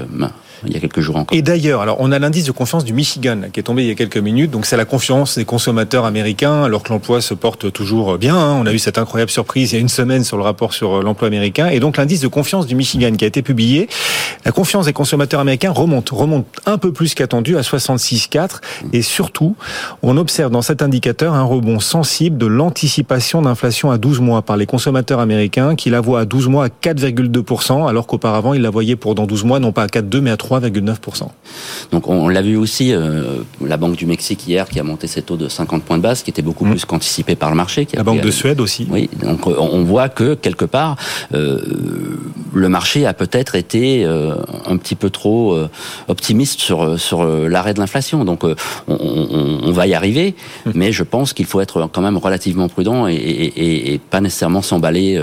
[0.65, 1.37] il y a quelques jours encore.
[1.37, 3.91] Et d'ailleurs, alors on a l'indice de confiance du Michigan qui est tombé il y
[3.91, 4.51] a quelques minutes.
[4.51, 8.35] Donc c'est la confiance des consommateurs américains, alors que l'emploi se porte toujours bien.
[8.35, 8.57] Hein.
[8.61, 11.01] On a eu cette incroyable surprise il y a une semaine sur le rapport sur
[11.01, 11.69] l'emploi américain.
[11.69, 13.87] Et donc l'indice de confiance du Michigan qui a été publié,
[14.45, 18.61] la confiance des consommateurs américains remonte, remonte un peu plus qu'attendu à 66,4.
[18.93, 19.55] Et surtout,
[20.01, 24.57] on observe dans cet indicateur un rebond sensible de l'anticipation d'inflation à 12 mois par
[24.57, 28.69] les consommateurs américains qui la voient à 12 mois à 4,2%, alors qu'auparavant ils la
[28.69, 31.27] voyaient pour dans 12 mois non pas à 4,2 mais à 3 3,9%.
[31.91, 35.21] Donc on, l'a vu aussi, euh, la Banque du Mexique hier qui a monté ses
[35.21, 36.71] taux de 50 points de base, qui était beaucoup mmh.
[36.71, 37.85] plus qu'anticipé par le marché.
[37.85, 38.87] Qui la Banque de Suède aussi.
[38.89, 40.97] Oui, donc on voit que quelque part,
[41.33, 41.61] euh,
[42.53, 44.35] le marché a peut-être été euh,
[44.65, 45.69] un petit peu trop euh,
[46.09, 48.25] optimiste sur, sur l'arrêt de l'inflation.
[48.25, 48.55] Donc on,
[48.87, 50.35] on, on, va y arriver,
[50.65, 50.71] mmh.
[50.75, 54.61] mais je pense qu'il faut être quand même relativement prudent et, et, et pas nécessairement
[54.61, 55.19] s'emballer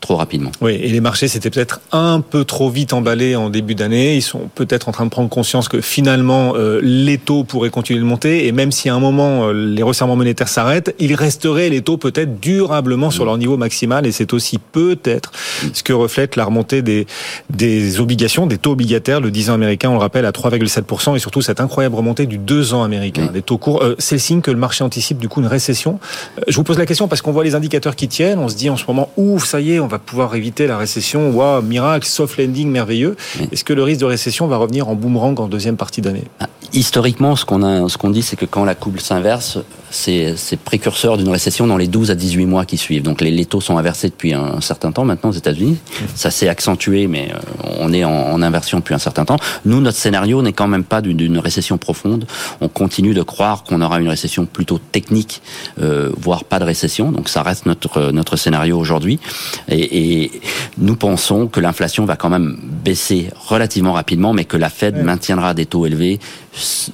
[0.00, 0.50] trop rapidement.
[0.60, 4.16] Oui, et les marchés s'étaient peut-être un peu trop vite emballés en début d'année.
[4.16, 8.00] Ils sont peut-être en train de prendre conscience que finalement euh, les taux pourraient continuer
[8.00, 11.68] de monter et même si à un moment euh, les resserrements monétaires s'arrêtent, il resterait
[11.68, 15.32] les taux peut-être durablement sur leur niveau maximal et c'est aussi peut-être
[15.72, 17.06] ce que reflète la remontée des
[17.50, 21.18] des obligations, des taux obligataires, le 10 ans américain, on le rappelle à 3,7% et
[21.18, 23.82] surtout cette incroyable remontée du 2 ans américain, des taux courts.
[23.82, 25.98] Euh, c'est le signe que le marché anticipe du coup une récession.
[26.38, 28.56] Euh, je vous pose la question parce qu'on voit les indicateurs qui tiennent, on se
[28.56, 31.30] dit en ce moment ouf, ça y est, on va pouvoir éviter la récession.
[31.30, 33.16] Waouh, miracle, soft landing merveilleux.
[33.38, 33.48] Oui.
[33.52, 36.24] Est-ce que le risque de récession va revenir en boomerang en deuxième partie d'année?
[36.38, 39.58] Ah, Historiquement, ce qu'on dit, c'est que quand la courbe s'inverse,
[39.90, 43.02] c'est, précurseur d'une récession dans les 12 à 18 mois qui suivent.
[43.02, 45.78] Donc les, les taux sont inversés depuis un, un, certain temps maintenant aux États-Unis.
[46.14, 47.38] Ça s'est accentué, mais euh,
[47.78, 49.36] on est en, en, inversion depuis un certain temps.
[49.64, 52.26] Nous, notre scénario n'est quand même pas d'une, d'une récession profonde.
[52.60, 55.42] On continue de croire qu'on aura une récession plutôt technique,
[55.80, 57.12] euh, voire pas de récession.
[57.12, 59.18] Donc ça reste notre notre scénario aujourd'hui.
[59.68, 60.40] Et, et
[60.78, 65.02] nous pensons que l'inflation va quand même baisser relativement rapidement, mais que la Fed ouais.
[65.02, 66.20] maintiendra des taux élevés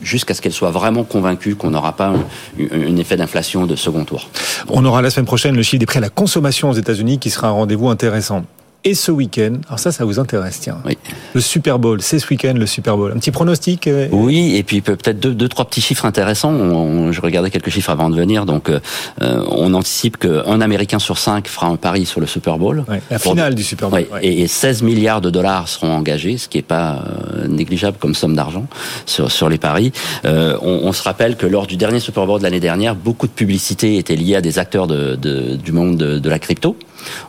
[0.02, 2.12] jusqu'à ce qu'elle soit vraiment convaincue qu'on n'aura pas
[2.58, 4.28] un, effet d'inflation de second tour.
[4.68, 7.30] On aura la semaine prochaine le chiffre des prix à la consommation aux États-Unis qui
[7.30, 8.44] sera un rendez-vous intéressant
[8.86, 9.54] et ce week-end.
[9.66, 10.78] Alors ça, ça vous intéresse, tiens.
[10.86, 10.96] Oui.
[11.34, 13.10] Le Super Bowl, c'est ce week-end le Super Bowl.
[13.10, 14.06] Un petit pronostic euh...
[14.12, 16.52] Oui, et puis peut-être deux, deux, trois petits chiffres intéressants.
[16.52, 18.46] On, on, je regardais quelques chiffres avant de venir.
[18.46, 18.78] Donc, euh,
[19.20, 22.84] on anticipe qu'un Américain sur cinq fera un pari sur le Super Bowl.
[22.88, 23.56] Ouais, la finale Pour...
[23.56, 23.98] du Super Bowl.
[23.98, 24.20] Ouais, ouais.
[24.24, 28.14] Et, et, 16 milliards de dollars seront engagés, ce qui n'est pas euh, négligeable comme
[28.14, 28.68] somme d'argent
[29.04, 29.90] sur, sur les paris.
[30.24, 33.26] Euh, on, on, se rappelle que lors du dernier Super Bowl de l'année dernière, beaucoup
[33.26, 36.76] de publicité était liée à des acteurs de, de, du monde de, de la crypto.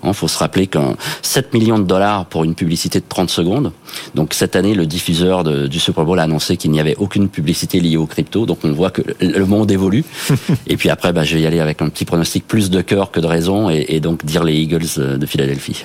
[0.04, 3.72] Il faut se rappeler qu'un 7 millions de dollars pour une publicité de 30 secondes.
[4.16, 7.30] Donc cette année, le diffuseur de, du Super Bowl a annoncé qu'il n'y avait aucune
[7.30, 8.46] publicité liée aux crypto.
[8.46, 10.04] Donc on voit que le monde évolue.
[10.68, 13.12] et puis après, bah, je vais y aller avec un petit pronostic plus de cœur
[13.12, 15.84] que de raison et, et donc dire les Eagles de Philadelphie.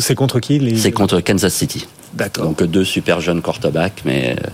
[0.00, 0.76] C'est contre qui les...
[0.76, 1.86] C'est contre Kansas City.
[2.16, 2.44] D'accord.
[2.44, 4.48] Donc deux super jeunes quarterbacks, mais euh,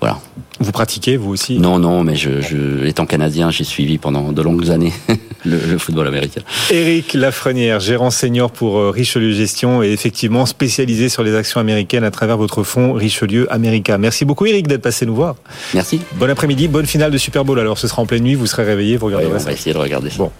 [0.00, 0.18] voilà.
[0.60, 1.58] Vous pratiquez, vous aussi?
[1.58, 4.92] Non, non, mais je, je étant canadien, j'ai suivi pendant de longues années
[5.44, 6.42] le, le, football américain.
[6.70, 12.04] Éric Lafrenière, gérant senior pour euh, Richelieu Gestion et effectivement spécialisé sur les actions américaines
[12.04, 13.98] à travers votre fonds Richelieu America.
[13.98, 15.36] Merci beaucoup, Éric, d'être passé nous voir.
[15.74, 16.00] Merci.
[16.16, 17.58] Bon après-midi, bonne finale de Super Bowl.
[17.58, 19.46] Alors, ce sera en pleine nuit, vous serez réveillé, vous regarderez on ça.
[19.46, 20.18] va essayer de regarder ça.
[20.18, 20.30] Bon.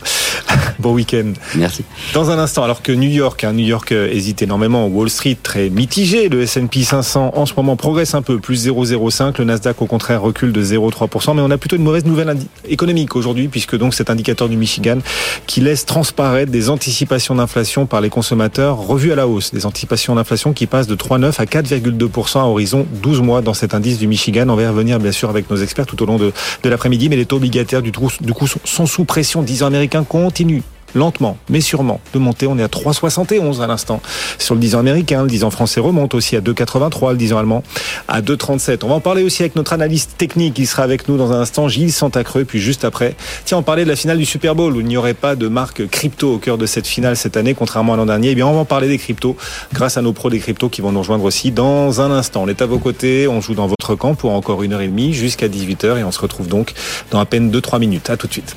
[0.83, 1.35] Bon week-end.
[1.55, 1.85] Merci.
[2.12, 5.37] Dans un instant, alors que New York, hein, New York euh, hésite énormément, Wall Street
[5.40, 9.81] très mitigé, le S&P 500 en ce moment progresse un peu, plus 0,05, le Nasdaq
[9.81, 12.37] au contraire recule de 0,3%, mais on a plutôt une mauvaise nouvelle
[12.68, 14.99] économique aujourd'hui, puisque donc cet indicateur du Michigan
[15.47, 20.16] qui laisse transparaître des anticipations d'inflation par les consommateurs revues à la hausse, des anticipations
[20.16, 24.09] d'inflation qui passent de 3,9 à 4,2% à horizon 12 mois dans cet indice du
[24.09, 24.49] Michigan.
[24.49, 26.33] On va y revenir bien sûr avec nos experts tout au long de,
[26.64, 29.42] de l'après-midi, mais les taux obligataires du, du coup sont sous pression.
[29.42, 30.62] 10 ans américains continuent
[30.94, 32.46] lentement, mais sûrement, de monter.
[32.46, 34.00] On est à 3,71 à l'instant
[34.38, 35.22] sur le 10 ans américain.
[35.22, 37.62] Le 10 ans français remonte aussi à 2,83, le 10 ans allemand
[38.09, 38.78] à 2,37.
[38.85, 41.40] On va en parler aussi avec notre analyste technique qui sera avec nous dans un
[41.40, 42.44] instant, Gilles Santacreux.
[42.44, 44.96] Puis juste après, tiens, on parlait de la finale du Super Bowl où il n'y
[44.96, 48.07] aurait pas de marque crypto au cœur de cette finale cette année, contrairement à l'an
[48.07, 48.31] dernier.
[48.31, 49.37] Eh bien, on va en parler des cryptos
[49.72, 52.42] grâce à nos pros des cryptos qui vont nous rejoindre aussi dans un instant.
[52.42, 54.88] On est à vos côtés, on joue dans votre camp pour encore une heure et
[54.88, 56.72] demie jusqu'à 18h et on se retrouve donc
[57.11, 58.11] dans à peine 2-3 minutes.
[58.11, 58.57] À tout de suite.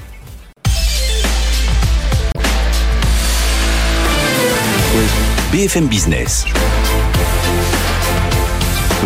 [5.56, 6.44] BFM Business.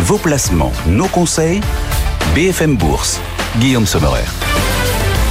[0.00, 1.60] Vos placements, nos conseils,
[2.34, 3.20] BFM Bourse.
[3.60, 4.24] Guillaume Sommerer.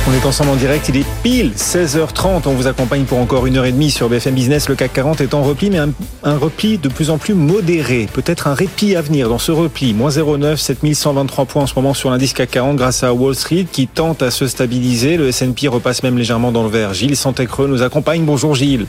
[0.08, 2.44] On est ensemble en direct, il est pile 16h30.
[2.46, 4.70] On vous accompagne pour encore une heure et demie sur BFM Business.
[4.70, 8.08] Le CAC 40 est en repli, mais un, repli de plus en plus modéré.
[8.14, 9.94] Peut-être un répit à venir dans ce repli.
[9.94, 13.68] Moins 0,9, 7123 points en ce moment sur l'indice CAC 40 grâce à Wall Street
[13.70, 15.18] qui tente à se stabiliser.
[15.18, 16.94] Le S&P repasse même légèrement dans le vert.
[16.94, 18.24] Gilles Santecreux nous accompagne.
[18.24, 18.88] Bonjour Gilles.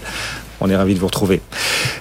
[0.61, 1.41] On est ravi de vous retrouver.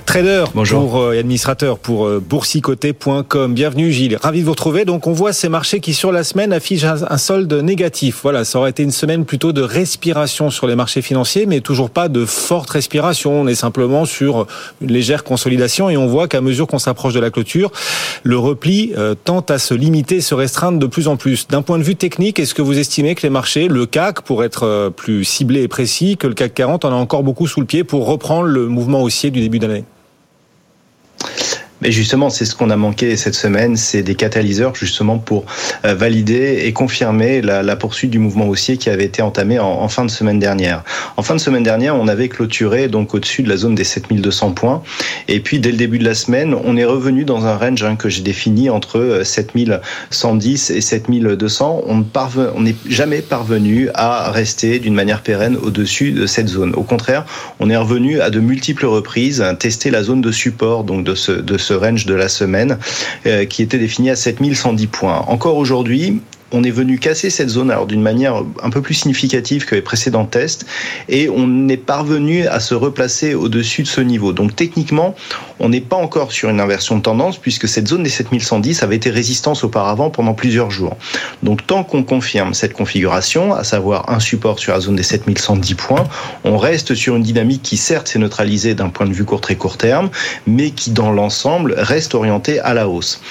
[0.05, 0.81] Trader Bonjour.
[0.81, 3.53] pour euh, et administrateur pour euh, boursicoté.com.
[3.53, 4.17] Bienvenue Gilles.
[4.19, 4.83] Ravi de vous retrouver.
[4.83, 8.19] Donc on voit ces marchés qui sur la semaine affichent un, un solde négatif.
[8.23, 11.89] Voilà, ça aurait été une semaine plutôt de respiration sur les marchés financiers, mais toujours
[11.89, 13.39] pas de forte respiration.
[13.39, 14.47] On est simplement sur
[14.81, 17.71] une légère consolidation et on voit qu'à mesure qu'on s'approche de la clôture,
[18.23, 21.47] le repli euh, tente à se limiter, se restreindre de plus en plus.
[21.47, 24.43] D'un point de vue technique, est-ce que vous estimez que les marchés, le CAC, pour
[24.43, 27.67] être plus ciblé et précis, que le CAC 40 en a encore beaucoup sous le
[27.67, 29.85] pied pour reprendre le mouvement haussier du début d'année?
[31.81, 35.45] Mais justement, c'est ce qu'on a manqué cette semaine, c'est des catalyseurs justement pour
[35.85, 40.03] euh, valider et confirmer la, poursuite du mouvement haussier qui avait été entamé en, fin
[40.03, 40.83] de semaine dernière.
[41.15, 44.51] En fin de semaine dernière, on avait clôturé donc au-dessus de la zone des 7200
[44.51, 44.83] points.
[45.27, 47.95] Et puis dès le début de la semaine, on est revenu dans un range hein,
[47.95, 51.83] que j'ai défini entre 7110 et 7200.
[51.87, 56.73] On n'est jamais parvenu à rester d'une manière pérenne au-dessus de cette zone.
[56.75, 57.25] Au contraire,
[57.59, 61.31] on est revenu à de multiples reprises tester la zone de support donc de ce
[61.31, 62.77] de ce range de la semaine
[63.25, 65.25] euh, qui était défini à 7110 points.
[65.27, 69.65] Encore aujourd'hui, on est venu casser cette zone alors d'une manière un peu plus significative
[69.65, 70.65] que les précédents tests
[71.07, 74.33] et on est parvenu à se replacer au-dessus de ce niveau.
[74.33, 75.15] Donc techniquement,
[75.59, 78.95] on n'est pas encore sur une inversion de tendance puisque cette zone des 7110 avait
[78.95, 80.97] été résistance auparavant pendant plusieurs jours.
[81.43, 85.75] Donc tant qu'on confirme cette configuration, à savoir un support sur la zone des 7110
[85.75, 86.07] points,
[86.43, 89.55] on reste sur une dynamique qui certes s'est neutralisée d'un point de vue court très
[89.55, 90.09] court terme,
[90.47, 93.21] mais qui dans l'ensemble reste orientée à la hausse.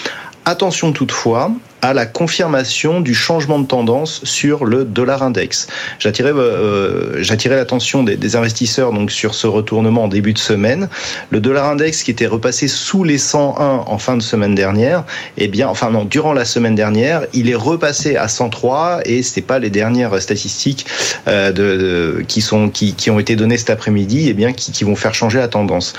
[0.44, 5.68] Attention toutefois à la confirmation du changement de tendance sur le dollar index.
[5.98, 10.88] J'attirais euh, j'attirais l'attention des, des, investisseurs donc sur ce retournement en début de semaine.
[11.30, 15.04] Le dollar index qui était repassé sous les 101 en fin de semaine dernière,
[15.36, 19.42] eh bien enfin non, durant la semaine dernière, il est repassé à 103 et c'est
[19.42, 20.86] pas les dernières statistiques
[21.28, 21.76] euh, de,
[22.16, 24.96] de, qui sont qui, qui ont été données cet après-midi, eh bien qui, qui vont
[24.96, 25.92] faire changer la tendance.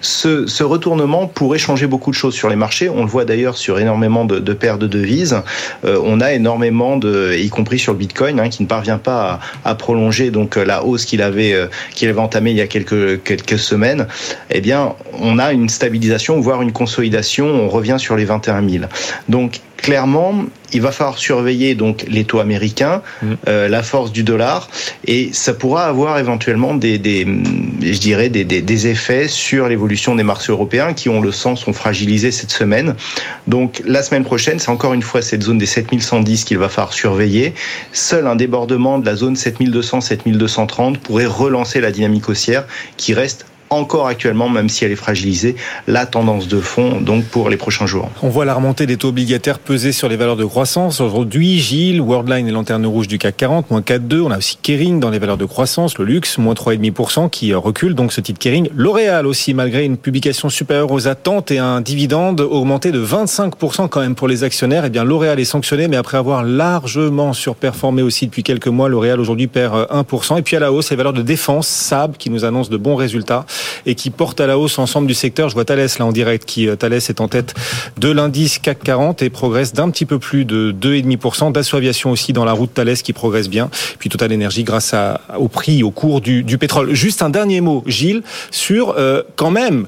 [0.00, 2.88] Ce, ce retournement pourrait changer beaucoup de choses sur les marchés.
[2.88, 6.96] On le voit d'ailleurs sur énormément de, de paires de devises euh, on a énormément
[6.96, 10.84] de, y compris sur le Bitcoin, hein, qui ne parvient pas à, prolonger donc la
[10.84, 14.06] hausse qu'il avait euh, qu'il avait entamée il y a quelques quelques semaines.
[14.50, 17.46] Eh bien, on a une stabilisation, voire une consolidation.
[17.46, 18.84] On revient sur les 21 000.
[19.28, 23.26] Donc clairement, il va falloir surveiller donc les taux américains, mmh.
[23.48, 24.68] euh, la force du dollar,
[25.06, 30.14] et ça pourra avoir éventuellement des, des je dirais, des, des, des effets sur l'évolution
[30.14, 32.94] des marchés européens qui, on le sent, sont fragilisés cette semaine.
[33.46, 36.92] Donc la semaine prochaine, c'est encore une fois cette zone des 7110 qu'il va falloir
[36.92, 37.54] surveiller.
[37.92, 42.64] Seul un débordement de la zone 7200-7230 pourrait relancer la dynamique haussière
[42.96, 47.48] qui reste encore actuellement, même si elle est fragilisée, la tendance de fond donc pour
[47.48, 48.10] les prochains jours.
[48.22, 51.00] On voit la remontée des taux obligataires peser sur les valeurs de croissance.
[51.00, 54.20] Aujourd'hui, Gilles, Worldline et Lanterne Rouge du CAC 40, moins 4,2.
[54.22, 57.94] On a aussi Kering dans les valeurs de croissance, le luxe, moins 3,5% qui recule.
[57.94, 58.68] Donc ce titre Kering.
[58.74, 64.00] L'Oréal aussi, malgré une publication supérieure aux attentes et un dividende augmenté de 25% quand
[64.00, 68.26] même pour les actionnaires, eh bien L'Oréal est sanctionné, mais après avoir largement surperformé aussi
[68.26, 70.38] depuis quelques mois, L'Oréal aujourd'hui perd 1%.
[70.38, 72.96] Et puis à la hausse, les valeurs de défense, SAB, qui nous annonce de bons
[72.96, 73.44] résultats
[73.86, 75.48] et qui porte à la hausse l'ensemble du secteur.
[75.48, 77.54] Je vois Thales là en direct qui Thales est en tête
[77.98, 81.52] de l'indice CAC 40 et progresse d'un petit peu plus de 2,5%.
[81.52, 83.70] Dassault Aviation aussi dans la route Thales qui progresse bien.
[83.98, 86.94] Puis Total Energy grâce à, au prix, au cours du, du pétrole.
[86.94, 89.86] Juste un dernier mot, Gilles, sur euh, quand même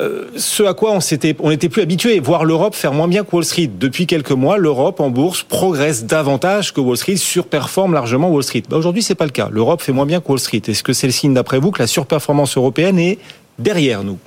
[0.00, 3.24] euh, ce à quoi on s'était, on n'était plus habitué, voir l'Europe faire moins bien
[3.24, 3.70] que Wall Street.
[3.78, 8.62] Depuis quelques mois, l'Europe en bourse progresse davantage que Wall Street, surperforme largement Wall Street.
[8.68, 9.48] Bah, Aujourd'hui, c'est pas le cas.
[9.50, 10.62] L'Europe fait moins bien que Wall Street.
[10.66, 13.09] Est-ce que c'est le signe d'après vous que la surperformance européenne est
[13.58, 14.18] derrière nous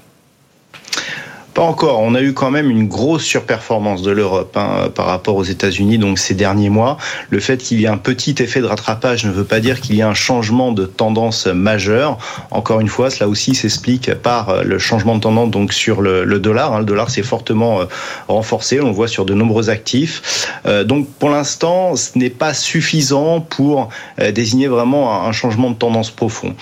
[1.53, 1.99] pas encore.
[1.99, 5.97] On a eu quand même une grosse surperformance de l'Europe hein, par rapport aux États-Unis
[5.97, 6.97] donc ces derniers mois.
[7.29, 9.95] Le fait qu'il y ait un petit effet de rattrapage ne veut pas dire qu'il
[9.95, 12.17] y a un changement de tendance majeur.
[12.51, 16.73] Encore une fois, cela aussi s'explique par le changement de tendance donc sur le, dollar.
[16.73, 16.79] Hein.
[16.79, 17.85] Le dollar s'est fortement euh,
[18.27, 18.81] renforcé.
[18.81, 20.49] On le voit sur de nombreux actifs.
[20.65, 25.75] Euh, donc pour l'instant, ce n'est pas suffisant pour euh, désigner vraiment un changement de
[25.75, 26.55] tendance profond.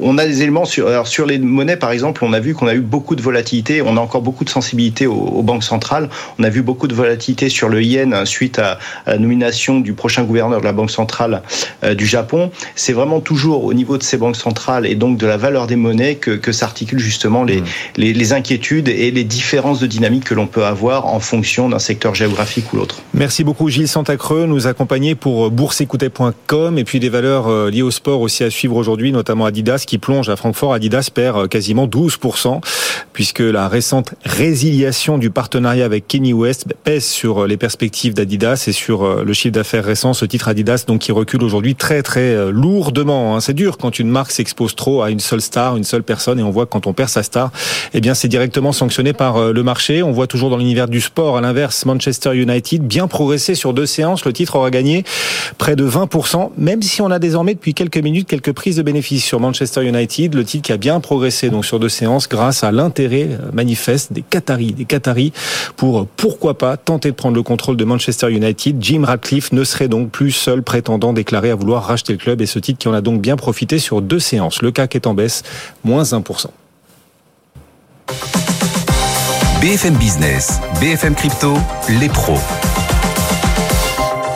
[0.00, 2.66] On a des éléments sur, alors sur les monnaies, par exemple, on a vu qu'on
[2.66, 3.82] a eu beaucoup de volatilité.
[3.82, 6.08] On a encore beaucoup de sensibilité aux, aux, banques centrales.
[6.38, 9.92] On a vu beaucoup de volatilité sur le yen suite à, à la nomination du
[9.92, 11.42] prochain gouverneur de la banque centrale
[11.84, 12.50] euh, du Japon.
[12.74, 15.76] C'est vraiment toujours au niveau de ces banques centrales et donc de la valeur des
[15.76, 17.64] monnaies que, que s'articulent justement les, mmh.
[17.96, 21.78] les, les, inquiétudes et les différences de dynamique que l'on peut avoir en fonction d'un
[21.78, 23.00] secteur géographique ou l'autre.
[23.14, 27.90] Merci beaucoup Gilles Santacreux, nous accompagner pour bourseécoutet.com et puis des valeurs euh, liées au
[27.90, 30.74] sport aussi à suivre aujourd'hui, notamment Adidas qui plonge à Francfort.
[30.74, 32.60] Adidas perd euh, quasiment 12%,
[33.12, 38.64] puisque la récente résiliation du partenariat avec Kenny West pèse sur euh, les perspectives d'Adidas
[38.66, 40.12] et sur euh, le chiffre d'affaires récent.
[40.12, 43.36] Ce titre Adidas, donc, qui recule aujourd'hui très, très lourdement.
[43.36, 43.40] Hein.
[43.40, 46.42] C'est dur quand une marque s'expose trop à une seule star, une seule personne, et
[46.42, 47.50] on voit que quand on perd sa star,
[47.94, 50.02] eh bien, c'est directement sanctionné par le marché.
[50.02, 53.86] On voit toujours dans l'univers du sport, à l'inverse, Manchester United, bien progressé sur deux
[53.86, 54.24] séances.
[54.24, 55.04] Le titre aura gagné
[55.58, 59.24] près de 20%, même si on a désormais depuis quelques minutes quelques prises de bénéfices
[59.24, 62.72] sur Manchester United, le titre qui a bien progressé donc sur deux séances grâce à
[62.72, 65.32] l'intérêt manifeste des Qataris, des Qataris
[65.76, 68.76] pour pourquoi pas tenter de prendre le contrôle de Manchester United.
[68.80, 72.46] Jim Ratcliffe ne serait donc plus seul prétendant déclaré à vouloir racheter le club et
[72.46, 74.62] ce titre qui en a donc bien profité sur deux séances.
[74.62, 75.42] Le CAC est en baisse,
[75.84, 76.46] moins 1%.
[79.60, 81.54] BFM Business, BFM Crypto,
[82.00, 82.38] les pros.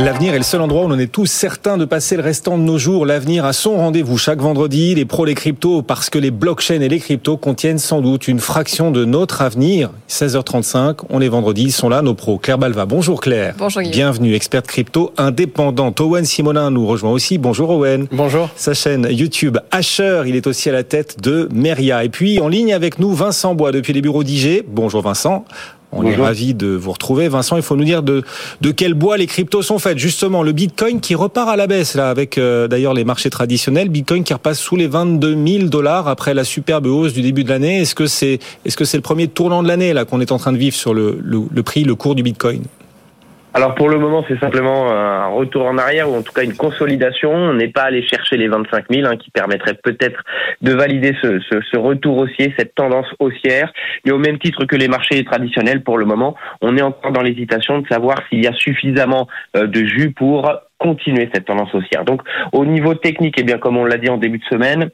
[0.00, 2.62] L'avenir est le seul endroit où on est tous certains de passer le restant de
[2.62, 3.04] nos jours.
[3.04, 4.94] L'avenir a son rendez-vous chaque vendredi.
[4.94, 8.38] Les pros, les cryptos, parce que les blockchains et les cryptos contiennent sans doute une
[8.38, 9.90] fraction de notre avenir.
[10.08, 12.38] 16h35, on est vendredi, ils sont là, nos pros.
[12.38, 13.54] Claire Balva, bonjour Claire.
[13.58, 13.94] Bonjour Guillaume.
[13.94, 16.00] Bienvenue, experte crypto indépendante.
[16.00, 17.36] Owen Simonin nous rejoint aussi.
[17.36, 18.06] Bonjour Owen.
[18.10, 18.48] Bonjour.
[18.56, 22.04] Sa chaîne YouTube Asher, il est aussi à la tête de Meria.
[22.04, 24.64] Et puis en ligne avec nous, Vincent Bois depuis les bureaux d'IG.
[24.66, 25.44] Bonjour Vincent.
[25.92, 26.20] On Bonjour.
[26.20, 27.28] est ravi de vous retrouver.
[27.28, 28.22] Vincent, il faut nous dire de,
[28.60, 29.98] de quel bois les cryptos sont faites.
[29.98, 33.88] Justement, le Bitcoin qui repart à la baisse, là, avec euh, d'ailleurs les marchés traditionnels.
[33.88, 37.48] Bitcoin qui repasse sous les 22 000 dollars après la superbe hausse du début de
[37.48, 37.80] l'année.
[37.80, 40.38] Est-ce que c'est est-ce que c'est le premier tournant de l'année là qu'on est en
[40.38, 42.62] train de vivre sur le, le, le prix, le cours du Bitcoin?
[43.52, 46.56] Alors pour le moment, c'est simplement un retour en arrière ou en tout cas une
[46.56, 47.32] consolidation.
[47.32, 50.22] On n'est pas allé chercher les 25 000 hein, qui permettraient peut-être
[50.60, 53.72] de valider ce, retour haussier, cette tendance haussière.
[54.04, 57.22] Mais au même titre que les marchés traditionnels, pour le moment, on est encore dans
[57.22, 62.04] l'hésitation de savoir s'il y a suffisamment euh, de jus pour continuer cette tendance haussière.
[62.04, 64.90] Donc au niveau technique, eh bien comme on l'a dit en début de semaine,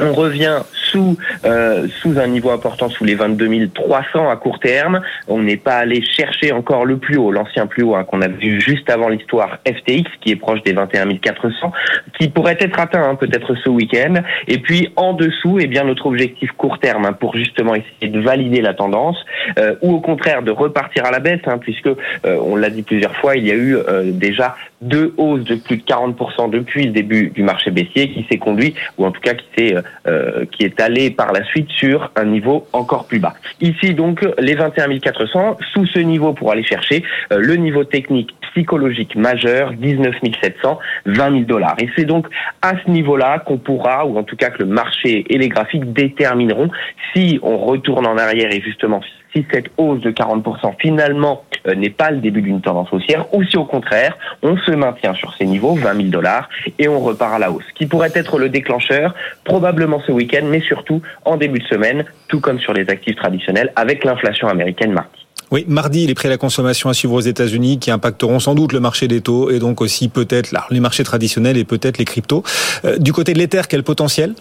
[0.00, 5.00] on revient sous euh, sous un niveau important, sous les 22 300 à court terme.
[5.28, 8.28] On n'est pas allé chercher encore le plus haut, l'ancien plus haut hein, qu'on a
[8.28, 11.72] vu juste avant l'histoire FTX, qui est proche des 21 400,
[12.18, 14.14] qui pourrait être atteint hein, peut-être ce week-end.
[14.48, 18.20] Et puis en dessous, eh bien notre objectif court terme hein, pour justement essayer de
[18.20, 19.18] valider la tendance,
[19.58, 23.16] euh, ou au contraire de repartir à la baisse, puisque euh, on l'a dit plusieurs
[23.16, 23.76] fois, il y a eu
[24.12, 28.38] déjà deux hausses de plus de 40% depuis le début du marché baissier, qui s'est
[28.38, 29.74] conduit, ou en tout cas qui s'est
[30.06, 33.34] euh, qui est allé par la suite sur un niveau encore plus bas.
[33.60, 38.34] Ici donc les 21 400 sous ce niveau pour aller chercher euh, le niveau technique
[38.52, 42.26] psychologique majeur 19 700 20 000 dollars et c'est donc
[42.62, 45.92] à ce niveau-là qu'on pourra ou en tout cas que le marché et les graphiques
[45.92, 46.70] détermineront
[47.14, 49.00] si on retourne en arrière et justement
[49.32, 53.44] si cette hausse de 40% finalement euh, n'est pas le début d'une tendance haussière, ou
[53.44, 57.34] si au contraire, on se maintient sur ces niveaux, 20 000 dollars, et on repart
[57.34, 57.64] à la hausse.
[57.74, 62.40] Qui pourrait être le déclencheur, probablement ce week-end, mais surtout en début de semaine, tout
[62.40, 65.26] comme sur les actifs traditionnels, avec l'inflation américaine mardi.
[65.50, 68.72] Oui, mardi, les prix à la consommation à suivre aux États-Unis qui impacteront sans doute
[68.72, 72.44] le marché des taux et donc aussi peut-être les marchés traditionnels et peut-être les cryptos.
[72.84, 74.34] Euh, du côté de l'Ether, quel potentiel?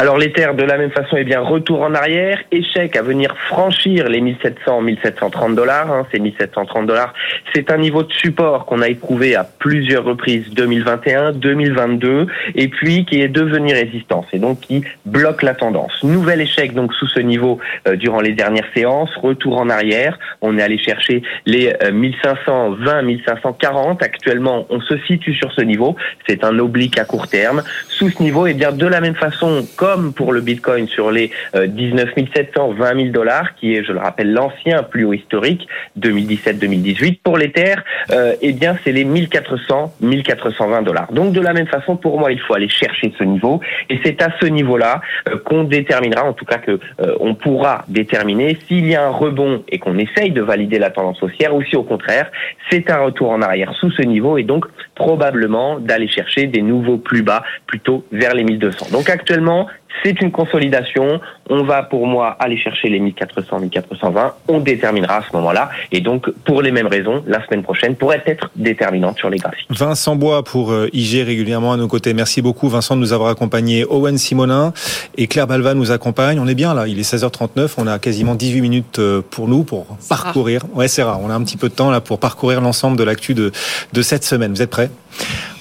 [0.00, 4.08] Alors l'Ether, de la même façon, est bien retour en arrière, échec à venir franchir
[4.08, 5.92] les 1700, 1730 dollars.
[5.92, 7.12] Hein, ces 1730 dollars,
[7.54, 13.04] c'est un niveau de support qu'on a éprouvé à plusieurs reprises 2021, 2022, et puis
[13.04, 16.02] qui est devenu résistance et donc qui bloque la tendance.
[16.02, 20.18] Nouvel échec donc sous ce niveau euh, durant les dernières séances, retour en arrière.
[20.40, 24.02] On est allé chercher les 1520, 1540.
[24.02, 25.94] Actuellement, on se situe sur ce niveau.
[26.26, 27.62] C'est un oblique à court terme.
[27.90, 29.66] Sous ce niveau, et eh bien de la même façon,
[30.14, 34.32] pour le Bitcoin sur les 19 700, 20 000 dollars, qui est, je le rappelle,
[34.32, 35.66] l'ancien plus haut historique
[35.98, 37.20] 2017-2018.
[37.22, 37.74] Pour l'Ether,
[38.10, 41.12] euh, eh bien c'est les 1400, 1420 dollars.
[41.12, 44.22] Donc de la même façon, pour moi, il faut aller chercher ce niveau, et c'est
[44.22, 48.86] à ce niveau-là euh, qu'on déterminera, en tout cas que euh, on pourra déterminer s'il
[48.86, 51.82] y a un rebond et qu'on essaye de valider la tendance haussière, ou si au
[51.82, 52.30] contraire
[52.70, 56.98] c'est un retour en arrière sous ce niveau, et donc probablement d'aller chercher des nouveaux
[56.98, 58.88] plus bas, plutôt vers les 1200.
[58.92, 59.66] Donc actuellement,
[60.02, 61.20] c'est une consolidation.
[61.48, 64.34] On va, pour moi, aller chercher les 1400, 1420.
[64.48, 65.70] On déterminera à ce moment-là.
[65.92, 69.66] Et donc, pour les mêmes raisons, la semaine prochaine pourrait être déterminante sur les graphiques.
[69.70, 72.14] Vincent Bois pour euh, IG régulièrement à nos côtés.
[72.14, 73.84] Merci beaucoup, Vincent, de nous avoir accompagnés.
[73.88, 74.72] Owen Simonin
[75.16, 76.40] et Claire Balva nous accompagnent.
[76.40, 76.86] On est bien là.
[76.86, 77.74] Il est 16h39.
[77.78, 80.62] On a quasiment 18 minutes euh, pour nous pour parcourir.
[80.74, 81.20] Ouais, c'est rare.
[81.22, 83.52] On a un petit peu de temps là pour parcourir l'ensemble de l'actu de,
[83.92, 84.52] de cette semaine.
[84.52, 84.90] Vous êtes prêts?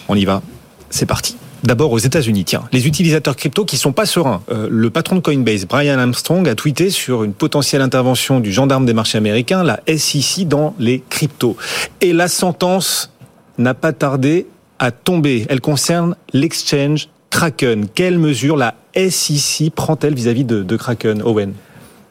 [0.08, 0.42] On y va.
[0.90, 1.38] C'est parti.
[1.64, 4.42] D'abord aux États-Unis, tiens, les utilisateurs crypto qui sont pas sereins.
[4.50, 8.86] Euh, le patron de Coinbase, Brian Armstrong, a tweeté sur une potentielle intervention du gendarme
[8.86, 11.58] des marchés américains, la SEC, dans les cryptos.
[12.02, 13.12] Et la sentence
[13.58, 14.48] n'a pas tardé
[14.80, 15.46] à tomber.
[15.50, 17.88] Elle concerne l'exchange Kraken.
[17.94, 21.54] Quelle mesure la SEC prend-elle vis-à-vis de, de Kraken, Owen?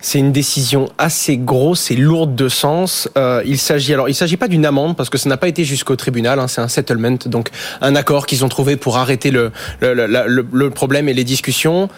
[0.00, 3.08] C'est une décision assez grosse et lourde de sens.
[3.16, 5.64] Euh, il s'agit alors, il s'agit pas d'une amende parce que ça n'a pas été
[5.64, 6.38] jusqu'au tribunal.
[6.38, 10.46] Hein, c'est un settlement, donc un accord qu'ils ont trouvé pour arrêter le, le, le,
[10.50, 11.88] le problème et les discussions.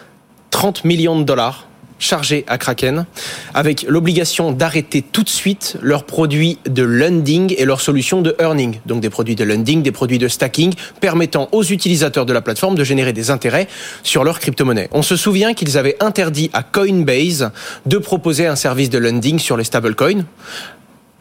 [0.50, 1.69] 30 millions de dollars
[2.00, 3.06] chargés à Kraken,
[3.54, 8.80] avec l'obligation d'arrêter tout de suite leurs produits de lending et leurs solutions de earning,
[8.86, 12.74] donc des produits de lending, des produits de stacking, permettant aux utilisateurs de la plateforme
[12.74, 13.68] de générer des intérêts
[14.02, 14.88] sur leurs crypto-monnaies.
[14.90, 17.50] On se souvient qu'ils avaient interdit à Coinbase
[17.86, 20.24] de proposer un service de lending sur les stablecoins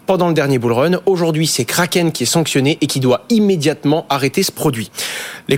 [0.09, 0.99] pendant le dernier bull run.
[1.05, 4.89] Aujourd'hui, c'est Kraken qui est sanctionné et qui doit immédiatement arrêter ce produit.
[5.47, 5.55] Les,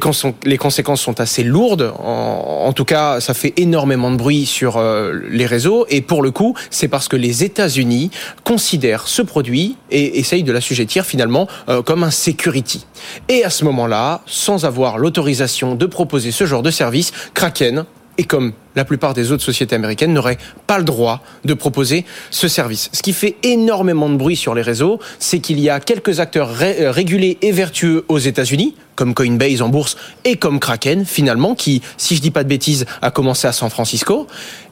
[0.58, 1.94] conséquences sont assez lourdes.
[1.98, 5.86] En, en, tout cas, ça fait énormément de bruit sur euh, les réseaux.
[5.90, 8.12] Et pour le coup, c'est parce que les États-Unis
[8.44, 12.86] considèrent ce produit et essayent de l'assujettir finalement euh, comme un security.
[13.30, 17.86] Et à ce moment-là, sans avoir l'autorisation de proposer ce genre de service, Kraken
[18.22, 22.48] et comme la plupart des autres sociétés américaines n'auraient pas le droit de proposer ce
[22.48, 22.92] service.
[22.94, 26.54] Ce qui fait énormément de bruit sur les réseaux, c'est qu'il y a quelques acteurs
[26.54, 31.82] ré régulés et vertueux aux États-Unis, comme Coinbase en bourse et comme Kraken finalement, qui,
[31.98, 34.28] si je dis pas de bêtises, a commencé à San Francisco,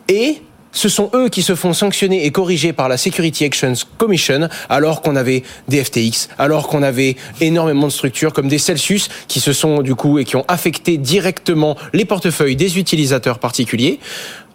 [0.07, 4.49] et ce sont eux qui se font sanctionner et corriger par la Security Actions Commission,
[4.69, 9.39] alors qu'on avait des FTX, alors qu'on avait énormément de structures comme des Celsius qui
[9.39, 13.99] se sont du coup et qui ont affecté directement les portefeuilles des utilisateurs particuliers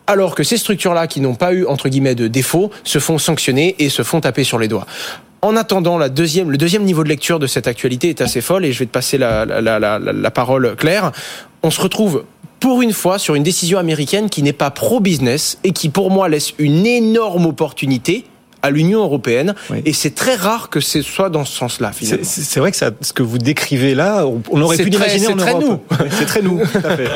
[0.07, 3.75] alors que ces structures-là, qui n'ont pas eu, entre guillemets, de défaut, se font sanctionner
[3.79, 4.87] et se font taper sur les doigts.
[5.41, 8.65] En attendant, la deuxième, le deuxième niveau de lecture de cette actualité est assez folle,
[8.65, 11.13] et je vais te passer la, la, la, la parole, Claire.
[11.63, 12.25] On se retrouve
[12.65, 16.31] pour une fois sur une décision américaine qui n'est pas pro-business et qui pour moi
[16.31, 18.25] laisse une énorme opportunité
[18.65, 19.55] à l'Union européenne.
[19.71, 19.83] Oui.
[19.85, 22.25] Et c'est très rare que ce soit dans ce sens-là, finalement.
[22.25, 25.53] C'est vrai que ça, ce que vous décrivez là, on aurait pu l'imaginer en très
[25.53, 25.95] Europe.
[26.11, 26.61] C'est très nous.
[26.61, 27.09] tout à fait.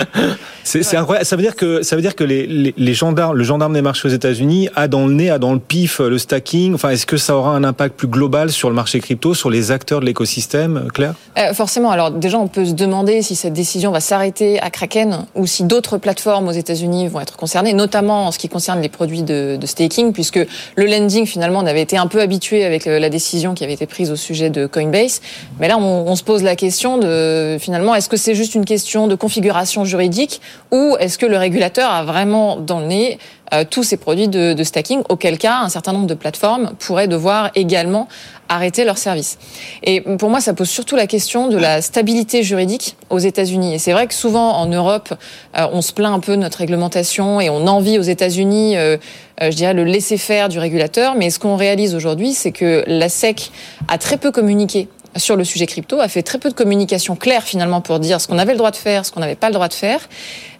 [0.64, 1.24] C'est incroyable.
[1.24, 3.80] Ça veut dire que ça veut dire que les, les, les gendarmes, le gendarme des
[3.80, 6.74] marchés aux États-Unis a dans le nez, a dans le pif le stacking.
[6.74, 9.70] Enfin, est-ce que ça aura un impact plus global sur le marché crypto, sur les
[9.70, 11.14] acteurs de l'écosystème, Claire?
[11.38, 11.90] Euh, Forcément.
[11.90, 15.64] Alors déjà, on peut se demander si cette décision va s'arrêter à Kraken ou si
[15.64, 19.56] d'autres plateformes aux États-Unis vont être concernées, notamment en ce qui concerne les produits de,
[19.56, 20.40] de staking, puisque
[20.76, 23.86] le lending finalement on avait été un peu habitué avec la décision qui avait été
[23.86, 25.20] prise au sujet de Coinbase,
[25.58, 29.06] mais là on, se pose la question de finalement est-ce que c'est juste une question
[29.06, 33.18] de configuration juridique ou est-ce que le régulateur a vraiment dans le nez
[33.54, 37.50] euh, tous ces produits de, stacking, auquel cas un certain nombre de plateformes pourraient devoir
[37.54, 38.06] également
[38.50, 39.38] arrêter leurs services.
[39.82, 43.74] Et pour moi, ça pose surtout la question de la stabilité juridique aux États-Unis.
[43.74, 45.14] Et c'est vrai que souvent en Europe,
[45.56, 48.98] euh, on se plaint un peu de notre réglementation et on envie aux États-Unis, euh,
[49.40, 51.14] je dirais, le laisser-faire du régulateur.
[51.14, 53.50] Mais ce qu'on réalise aujourd'hui, c'est que la SEC
[53.88, 57.42] a très peu communiqué sur le sujet crypto, a fait très peu de communication claire
[57.42, 59.54] finalement pour dire ce qu'on avait le droit de faire, ce qu'on n'avait pas le
[59.54, 60.08] droit de faire.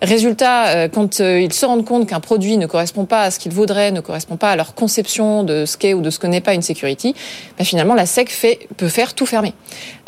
[0.01, 3.39] Résultat, euh, quand euh, ils se rendent compte qu'un produit ne correspond pas à ce
[3.39, 6.27] qu'ils voudraient, ne correspond pas à leur conception de ce qu'est ou de ce que
[6.27, 7.15] n'est pas une security,
[7.59, 9.55] ben finalement la SEC fait, peut faire tout fermer.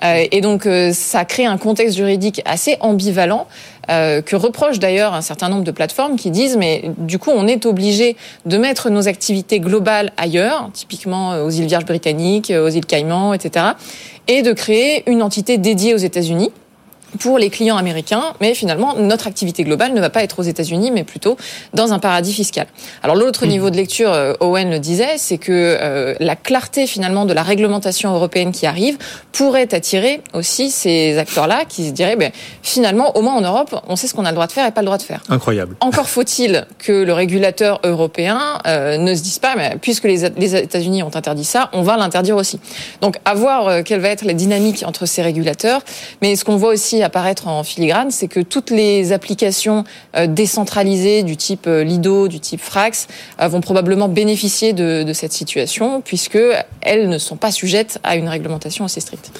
[0.04, 3.46] Euh, et donc ça crée un contexte juridique assez ambivalent
[3.90, 7.46] euh, que reprochent d'ailleurs un certain nombre de plateformes qui disent mais du coup on
[7.46, 8.16] est obligé
[8.46, 13.66] de mettre nos activités globales ailleurs, typiquement aux îles Vierges britanniques, aux îles Caïmans, etc.,
[14.28, 16.50] et de créer une entité dédiée aux États-Unis
[17.18, 20.90] pour les clients américains, mais finalement, notre activité globale ne va pas être aux États-Unis,
[20.90, 21.36] mais plutôt
[21.74, 22.66] dans un paradis fiscal.
[23.02, 23.48] Alors l'autre mmh.
[23.48, 27.42] niveau de lecture, euh, Owen le disait, c'est que euh, la clarté finalement de la
[27.42, 28.98] réglementation européenne qui arrive
[29.32, 32.30] pourrait attirer aussi ces acteurs-là qui se diraient, ben,
[32.62, 34.70] finalement, au moins en Europe, on sait ce qu'on a le droit de faire et
[34.70, 35.22] pas le droit de faire.
[35.28, 35.76] Incroyable.
[35.80, 40.56] Encore faut-il que le régulateur européen euh, ne se dise pas, mais puisque les, les
[40.56, 42.60] États-Unis ont interdit ça, on va l'interdire aussi.
[43.00, 45.82] Donc à voir quelle va être la dynamique entre ces régulateurs,
[46.22, 49.84] mais ce qu'on voit aussi apparaître en filigrane, c'est que toutes les applications
[50.16, 53.08] euh, décentralisées du type euh, Lido, du type Frax,
[53.40, 56.38] euh, vont probablement bénéficier de, de cette situation, puisque
[56.80, 59.32] elles ne sont pas sujettes à une réglementation assez stricte.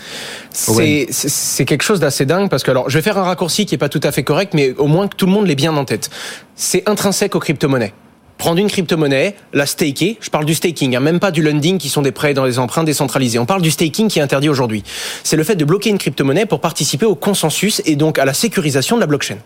[0.53, 3.79] C'est quelque chose d'assez dingue, parce que alors, je vais faire un raccourci qui est
[3.79, 5.85] pas tout à fait correct, mais au moins que tout le monde l'ait bien en
[5.85, 6.11] tête.
[6.57, 7.93] C'est intrinsèque aux crypto-monnaies
[8.41, 11.91] prendre une crypto-monnaie, la staker, je parle du staking, hein, même pas du lending qui
[11.91, 13.39] sont des prêts dans les emprunts décentralisés.
[13.39, 14.83] On parle du staking qui est interdit aujourd'hui.
[15.23, 18.33] C'est le fait de bloquer une crypto-monnaie pour participer au consensus et donc à la
[18.33, 19.37] sécurisation de la blockchain.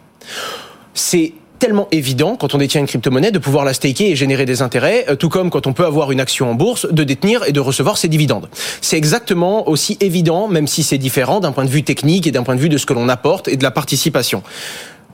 [0.94, 4.62] C'est tellement évident quand on détient une crypto-monnaie de pouvoir la staker et générer des
[4.62, 7.52] intérêts, euh, tout comme quand on peut avoir une action en bourse, de détenir et
[7.52, 8.48] de recevoir ses dividendes.
[8.80, 12.44] C'est exactement aussi évident, même si c'est différent d'un point de vue technique et d'un
[12.44, 14.44] point de vue de ce que l'on apporte et de la participation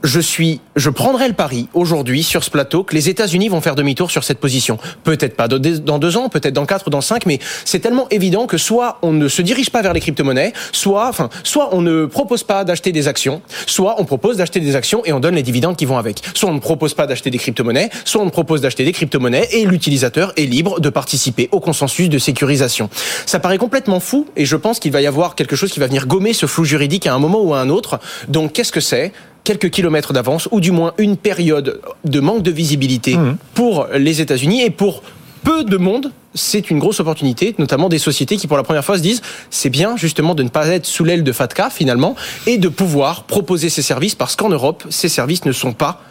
[0.02, 3.74] je suis, je prendrai le pari aujourd'hui sur ce plateau que les États-Unis vont faire
[3.74, 4.78] demi-tour sur cette position.
[5.04, 8.46] Peut-être pas dans deux ans, peut-être dans quatre ou dans cinq, mais c'est tellement évident
[8.46, 12.06] que soit on ne se dirige pas vers les crypto-monnaies, soit, enfin, soit on ne
[12.06, 15.42] propose pas d'acheter des actions, soit on propose d'acheter des actions et on donne les
[15.42, 16.22] dividendes qui vont avec.
[16.34, 19.48] Soit on ne propose pas d'acheter des crypto-monnaies, soit on ne propose d'acheter des crypto-monnaies
[19.52, 22.88] et l'utilisateur est libre de participer au consensus de sécurisation.
[23.26, 25.86] Ça paraît complètement fou et je pense qu'il va y avoir quelque chose qui va
[25.86, 28.00] venir gommer ce flou juridique à un moment ou à un autre.
[28.28, 29.12] Donc qu'est-ce que c'est?
[29.44, 33.36] Quelques kilomètres d'avance, ou du moins une période de manque de visibilité mmh.
[33.54, 35.02] pour les États-Unis et pour
[35.42, 38.98] peu de monde, c'est une grosse opportunité, notamment des sociétés qui pour la première fois
[38.98, 42.14] se disent c'est bien justement de ne pas être sous l'aile de FATCA finalement
[42.46, 46.02] et de pouvoir proposer ces services parce qu'en Europe, ces services ne sont pas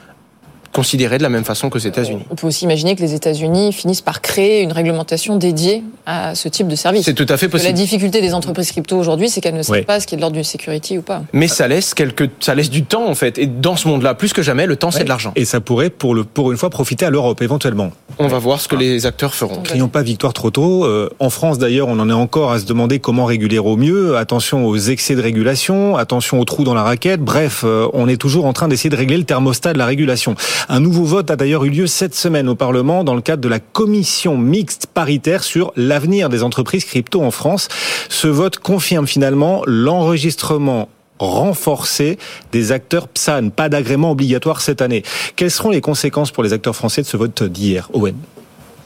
[0.74, 2.24] considéré de la même façon que les États-Unis.
[2.30, 6.48] On peut aussi imaginer que les États-Unis finissent par créer une réglementation dédiée à ce
[6.50, 7.06] type de service.
[7.06, 7.70] C'est tout à fait possible.
[7.72, 10.22] la difficulté des entreprises crypto aujourd'hui, c'est qu'elles ne savent pas ce qui est de
[10.22, 11.24] l'ordre du security ou pas.
[11.34, 13.38] Mais ça laisse quelques, ça laisse du temps en fait.
[13.38, 15.32] Et dans ce monde-là, plus que jamais, le temps c'est de l'argent.
[15.36, 17.92] Et ça pourrait pour le, pour une fois profiter à l'Europe éventuellement.
[18.18, 19.62] On va voir ce que les acteurs feront.
[19.62, 20.86] Crions pas victoire trop tôt.
[20.86, 24.18] Euh, en France d'ailleurs, on en est encore à se demander comment réguler au mieux.
[24.18, 27.22] Attention aux excès de régulation, attention aux trous dans la raquette.
[27.22, 30.36] Bref, euh, on est toujours en train d'essayer de régler le thermostat de la régulation.
[30.68, 33.48] Un nouveau vote a d'ailleurs eu lieu cette semaine au Parlement dans le cadre de
[33.48, 37.70] la commission mixte paritaire sur l'avenir des entreprises crypto en France.
[38.10, 40.90] Ce vote confirme finalement l'enregistrement
[41.20, 42.18] renforcé
[42.52, 45.04] des acteurs PSAN, pas d'agrément obligatoire cette année.
[45.36, 48.16] Quelles seront les conséquences pour les acteurs français de ce vote d'hier, Owen?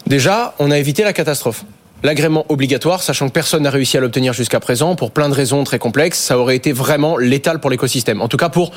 [0.08, 1.64] Déjà, on a évité la catastrophe
[2.04, 5.64] l'agrément obligatoire, sachant que personne n'a réussi à l'obtenir jusqu'à présent pour plein de raisons
[5.64, 8.22] très complexes, ça aurait été vraiment létal pour l'écosystème.
[8.22, 8.72] En tout cas pour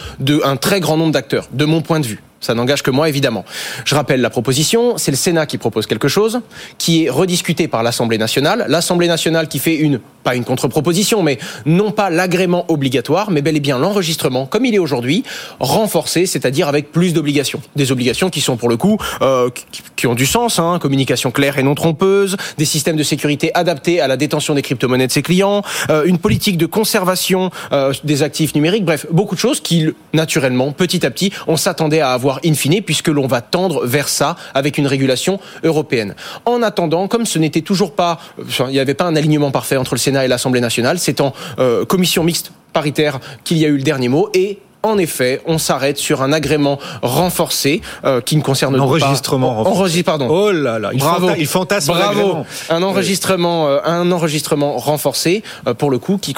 [0.44, 2.22] un très grand nombre d'acteurs, de mon point de vue.
[2.40, 3.44] Ça n'engage que moi, évidemment.
[3.84, 6.40] Je rappelle la proposition, c'est le Sénat qui propose quelque chose,
[6.78, 8.66] qui est rediscuté par l'Assemblée nationale.
[8.68, 13.56] L'Assemblée nationale qui fait une, pas une contre-proposition, mais non pas l'agrément obligatoire, mais bel
[13.56, 15.24] et bien l'enregistrement, comme il est aujourd'hui,
[15.60, 17.62] renforcé, c'est-à-dire avec plus d'obligations.
[17.74, 19.48] Des obligations qui sont pour le coup, euh,
[19.94, 24.00] qui, ont du sens, hein, communication claire et non trompeuse, des systèmes de sécurité adaptés
[24.00, 28.22] à la détention des crypto-monnaies de ses clients, euh, une politique de conservation euh, des
[28.22, 32.25] actifs numériques, bref, beaucoup de choses qui, naturellement, petit à petit, on s'attendait à avoir
[32.44, 36.14] in fine, puisque l'on va tendre vers ça avec une régulation européenne.
[36.44, 39.94] En attendant, comme ce n'était toujours pas, il n'y avait pas un alignement parfait entre
[39.94, 43.76] le Sénat et l'Assemblée nationale, c'est en euh, commission mixte paritaire qu'il y a eu
[43.76, 48.42] le dernier mot et en effet, on s'arrête sur un agrément renforcé euh, qui ne
[48.42, 48.82] concerne pas...
[48.82, 50.02] enregistrement renforcé.
[50.02, 50.28] pardon.
[50.30, 51.30] Oh là là, il, Bravo.
[51.38, 52.44] il fantasme Bravo.
[52.70, 56.34] Un enregistrement, euh, un enregistrement renforcé euh, pour le coup qui,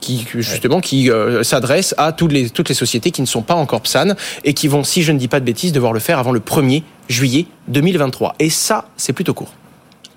[0.00, 1.10] qui justement qui
[1.42, 4.14] s'adresse à toutes les toutes les sociétés qui ne sont pas encore PSAN
[4.44, 6.40] et qui vont, si je ne dis pas de bêtises, devoir le faire avant le
[6.40, 8.34] 1er juillet 2023.
[8.38, 9.52] Et ça, c'est plutôt court.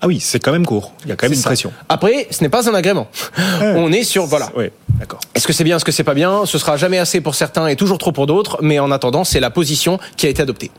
[0.04, 0.92] Ah oui, c'est quand même court.
[1.04, 1.72] Il y a quand même une pression.
[1.88, 3.08] Après, ce n'est pas un agrément.
[3.62, 4.50] On est sur voilà.
[4.54, 4.66] Oui,
[5.00, 5.18] d'accord.
[5.34, 6.44] Est-ce que c'est bien, est-ce que c'est pas bien?
[6.44, 8.58] Ce sera jamais assez pour certains et toujours trop pour d'autres.
[8.60, 10.70] Mais en attendant, c'est la position qui a été adoptée.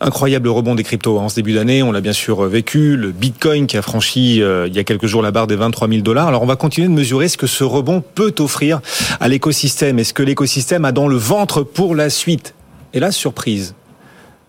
[0.00, 3.68] Incroyable rebond des cryptos en ce début d'année, on l'a bien sûr vécu, le Bitcoin
[3.68, 6.26] qui a franchi euh, il y a quelques jours la barre des 23 000 dollars.
[6.26, 8.80] Alors on va continuer de mesurer ce que ce rebond peut offrir
[9.20, 10.00] à l'écosystème.
[10.00, 12.54] Est-ce que l'écosystème a dans le ventre pour la suite?
[12.92, 13.76] Et là, surprise,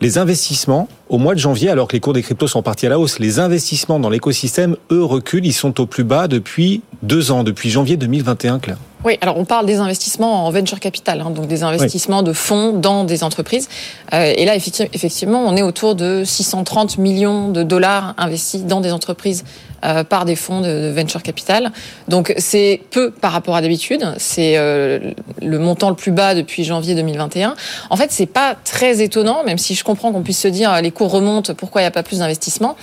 [0.04, 2.90] les investissements, au mois de janvier, alors que les cours des cryptos sont partis à
[2.90, 5.46] la hausse, les investissements dans l'écosystème, eux, reculent.
[5.46, 8.78] Ils sont au plus bas depuis deux ans, depuis janvier 2021, Claire.
[9.04, 12.72] Oui, alors on parle des investissements en venture capital, hein, donc des investissements de fonds
[12.72, 13.68] dans des entreprises.
[14.14, 18.94] Euh, et là, effectivement, on est autour de 630 millions de dollars investis dans des
[18.94, 19.44] entreprises
[19.84, 21.74] euh, par des fonds de, venture capital.
[22.08, 24.14] Donc c'est peu par rapport à d'habitude.
[24.18, 27.56] C'est euh, le montant le plus bas depuis janvier 2021.
[27.90, 30.92] En fait, c'est pas très étonnant, même si je comprends qu'on puisse se dire les
[30.92, 32.78] cours remontent, pourquoi il n'y a pas plus d'investissement.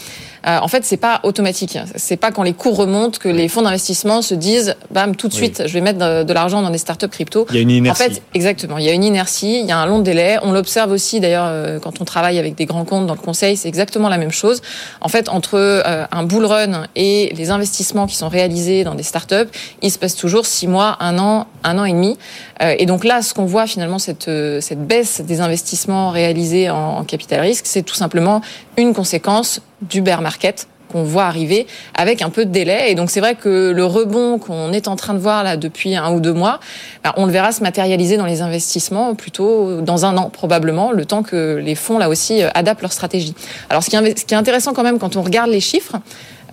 [0.46, 1.78] Euh, en fait, c'est pas automatique.
[1.96, 5.34] C'est pas quand les cours remontent que les fonds d'investissement se disent, bam, tout de
[5.34, 7.46] suite, je vais mettre de, l'argent dans des startups crypto.
[7.50, 8.02] Il y a une inertie.
[8.02, 8.78] En fait, exactement.
[8.78, 10.38] Il y a une inertie, il y a un long délai.
[10.42, 13.56] On l'observe aussi, d'ailleurs, euh, quand on travaille avec des grands comptes dans le conseil,
[13.56, 14.62] c'est exactement la même chose.
[15.00, 19.02] En fait, entre euh, un bull run et les investissements qui sont réalisés dans des
[19.02, 19.50] startups,
[19.82, 22.16] il se passe toujours six mois, un an, un an et demi.
[22.60, 24.30] et donc là, ce qu'on voit finalement, cette,
[24.60, 28.40] cette baisse des investissements réalisés en, en capital risque, c'est tout simplement
[28.76, 32.90] une conséquence du bear market qu'on voit arriver avec un peu de délai.
[32.90, 35.94] Et donc c'est vrai que le rebond qu'on est en train de voir là depuis
[35.94, 36.60] un ou deux mois,
[37.04, 41.04] bah, on le verra se matérialiser dans les investissements plutôt dans un an probablement, le
[41.04, 43.34] temps que les fonds là aussi euh, adaptent leur stratégie.
[43.68, 45.96] Alors ce qui est intéressant quand même quand on regarde les chiffres,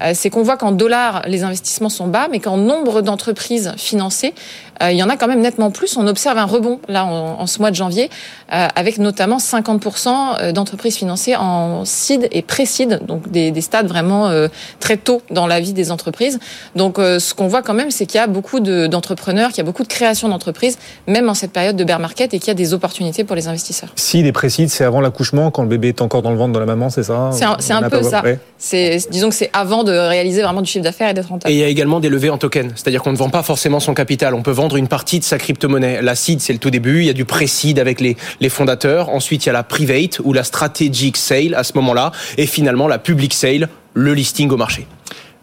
[0.02, 4.34] euh, c'est qu'on voit qu'en dollars, les investissements sont bas, mais qu'en nombre d'entreprises financées,
[4.82, 5.98] il y en a quand même nettement plus.
[5.98, 8.10] On observe un rebond là en, ce mois de janvier,
[8.54, 14.32] euh, avec notamment 50% d'entreprises financées en seed et pré-seed, donc des, des, stades vraiment
[14.80, 16.40] très tôt dans la vie des entreprises.
[16.76, 19.66] Donc ce qu'on voit quand même, c'est qu'il y a beaucoup d'entrepreneurs, qu'il y a
[19.66, 22.56] beaucoup de création d'entreprises, même en cette période de bear market, et qu'il y a
[22.56, 23.90] des opportunités pour les investisseurs.
[23.96, 26.60] Seed et pré-seed, c'est avant l'accouchement, quand le bébé est encore dans le ventre de
[26.60, 28.24] la maman, c'est ça C'est un, peu ça.
[28.58, 31.52] C'est disons que c'est avant de réaliser vraiment du chiffre d'affaires et d'être rentable.
[31.52, 33.80] Et il y a également des levées en token, c'est-à-dire qu'on ne vend pas forcément
[33.80, 36.02] son capital, on peut vendre une partie de sa crypto-monnaie.
[36.02, 39.10] La seed, c'est le tout début, il y a du pré-seed avec les, les fondateurs,
[39.10, 42.88] ensuite il y a la private ou la strategic sale à ce moment-là, et finalement
[42.88, 44.86] la public sale, le listing au marché.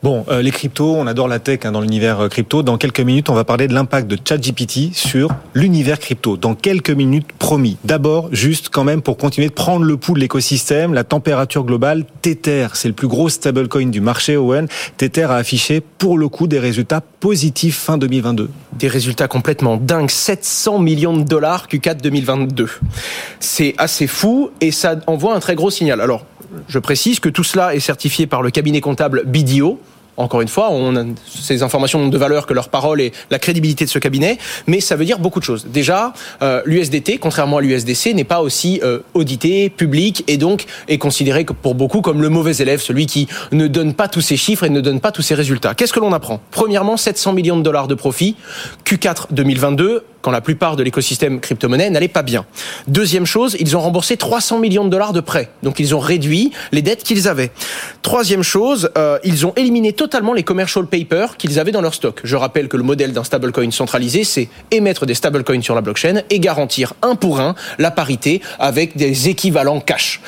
[0.04, 2.62] Bon, euh, les cryptos, on adore la tech hein, dans l'univers euh, crypto.
[2.62, 6.36] Dans quelques minutes, on va parler de l'impact de ChatGPT sur l'univers crypto.
[6.36, 7.78] Dans quelques minutes, promis.
[7.84, 12.04] D'abord, juste quand même pour continuer de prendre le pouls de l'écosystème, la température globale,
[12.20, 14.68] Tether, c'est le plus gros stablecoin du marché, Owen.
[14.98, 18.50] Tether a affiché pour le coup des résultats positifs fin 2022.
[18.74, 22.68] Des résultats complètement dingues, 700 millions de dollars Q4 2022.
[23.40, 26.02] C'est assez fou et ça envoie un très gros signal.
[26.02, 26.26] Alors,
[26.68, 29.80] je précise que tout cela est certifié par le cabinet comptable BDO,
[30.16, 33.84] encore une fois, on a ces informations de valeur que leur parole et la crédibilité
[33.84, 35.66] de ce cabinet, mais ça veut dire beaucoup de choses.
[35.66, 36.12] Déjà,
[36.42, 41.44] euh, l'USDT, contrairement à l'USDC, n'est pas aussi euh, audité, public, et donc est considéré
[41.44, 44.70] pour beaucoup comme le mauvais élève, celui qui ne donne pas tous ses chiffres et
[44.70, 45.74] ne donne pas tous ses résultats.
[45.74, 46.40] Qu'est-ce que l'on apprend?
[46.50, 48.36] Premièrement, 700 millions de dollars de profit,
[48.84, 52.46] Q4 2022, quand la plupart de l'écosystème crypto-monnaie n'allait pas bien.
[52.88, 56.50] Deuxième chose, ils ont remboursé 300 millions de dollars de prêts, donc ils ont réduit
[56.72, 57.50] les dettes qu'ils avaient.
[58.00, 62.20] Troisième chose, euh, ils ont éliminé totalement les commercial papers qu'ils avaient dans leur stock.
[62.24, 66.20] Je rappelle que le modèle d'un stablecoin centralisé, c'est émettre des stablecoins sur la blockchain
[66.28, 70.20] et garantir un pour un la parité avec des équivalents cash.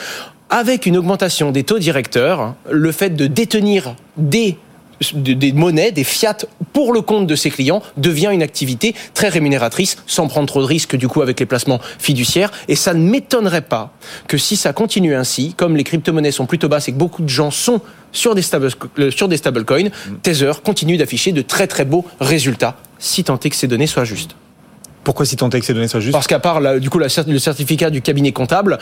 [0.49, 4.57] Avec une augmentation des taux directeurs, le fait de détenir des
[5.15, 6.37] des monnaies, des fiat
[6.73, 10.67] pour le compte de ses clients devient une activité très rémunératrice sans prendre trop de
[10.67, 13.93] risques du coup avec les placements fiduciaires et ça ne m'étonnerait pas
[14.29, 17.29] que si ça continue ainsi, comme les crypto-monnaies sont plutôt basses et que beaucoup de
[17.29, 17.81] gens sont
[18.13, 18.69] sur des, stable,
[18.99, 20.17] euh, sur des stablecoins, mm.
[20.23, 24.05] Tether continue d'afficher de très très beaux résultats si tant est que ces données soient
[24.05, 24.37] justes.
[25.05, 26.13] Pourquoi si tant est que ces données soient justes?
[26.13, 28.79] Parce qu'à part du coup le certificat du cabinet comptable,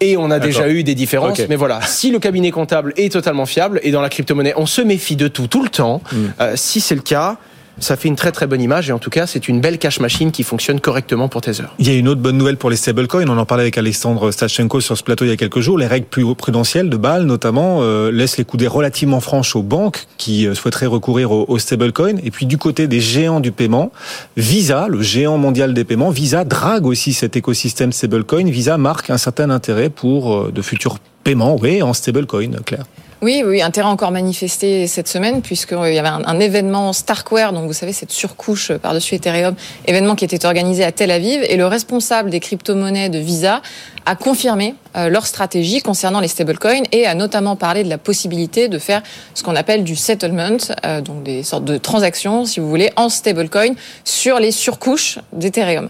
[0.00, 1.40] et on a déjà eu des différences.
[1.48, 4.82] Mais voilà, si le cabinet comptable est totalement fiable, et dans la crypto-monnaie, on se
[4.82, 6.16] méfie de tout, tout le temps, mm.
[6.40, 7.38] euh, si c'est le cas,
[7.78, 10.00] ça fait une très très bonne image et en tout cas c'est une belle cash
[10.00, 11.64] machine qui fonctionne correctement pour Tether.
[11.78, 14.30] Il y a une autre bonne nouvelle pour les stablecoins, on en parlait avec Alexandre
[14.30, 17.24] Stachenko sur ce plateau il y a quelques jours, les règles plus prudentielles de Bâle
[17.24, 22.16] notamment euh, laissent les coudées relativement franches aux banques qui euh, souhaiteraient recourir aux, stablecoins
[22.22, 23.92] et puis du côté des géants du paiement,
[24.36, 29.18] Visa, le géant mondial des paiements, Visa drague aussi cet écosystème stablecoin, Visa marque un
[29.18, 32.84] certain intérêt pour euh, de futurs paiements oui, en stablecoin, Claire.
[33.22, 37.72] Oui, oui, intérêt encore manifesté cette semaine puisqu'il y avait un, événement Starkware, donc vous
[37.72, 39.54] savez cette surcouche par-dessus Ethereum,
[39.86, 43.62] événement qui était organisé à Tel Aviv et le responsable des crypto-monnaies de Visa
[44.04, 48.68] a confirmé euh, leur stratégie concernant les stablecoins et a notamment parlé de la possibilité
[48.68, 49.02] de faire
[49.32, 53.08] ce qu'on appelle du settlement, euh, donc des sortes de transactions, si vous voulez, en
[53.08, 53.72] stablecoin
[54.04, 55.88] sur les surcouches d'Ethereum.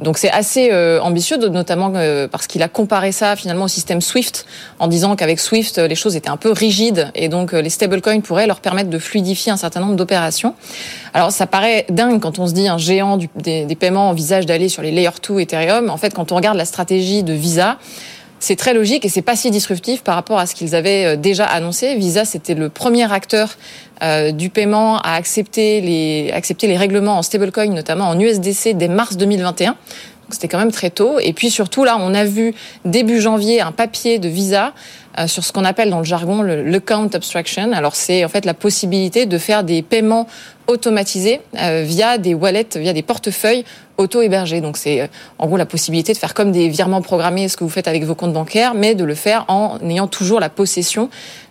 [0.00, 4.00] Donc c'est assez euh, ambitieux, notamment euh, parce qu'il a comparé ça finalement au système
[4.02, 4.44] SWIFT
[4.78, 8.20] en disant qu'avec SWIFT les choses étaient un peu rigides et donc euh, les stablecoins
[8.20, 10.54] pourraient leur permettre de fluidifier un certain nombre d'opérations.
[11.14, 14.68] Alors ça paraît dingue quand on se dit un géant des, des, paiements envisage d'aller
[14.68, 15.88] sur les layer 2 Ethereum.
[15.88, 17.78] En fait, quand on regarde la stratégie de Visa,
[18.38, 21.46] c'est très logique et c'est pas si disruptif par rapport à ce qu'ils avaient déjà
[21.46, 21.94] annoncé.
[21.94, 23.56] Visa, c'était le premier acteur
[24.32, 29.16] du paiement à accepter les, accepter les règlements en stablecoin, notamment en USDC, dès mars
[29.16, 29.76] 2021.
[30.30, 31.18] C'était quand même très tôt.
[31.20, 34.72] Et puis surtout, là, on a vu début janvier un papier de Visa
[35.18, 37.72] euh, sur ce qu'on appelle dans le jargon le, count abstraction.
[37.72, 40.26] Alors c'est en fait la possibilité de faire des paiements
[40.66, 43.64] automatisés euh, via des wallets, via des portefeuilles
[43.98, 44.60] auto-hébergés.
[44.60, 45.06] Donc c'est euh,
[45.38, 48.04] en gros la possibilité de faire comme des virements programmés, ce que vous faites avec
[48.04, 51.08] vos comptes bancaires, mais de le faire en ayant toujours la possession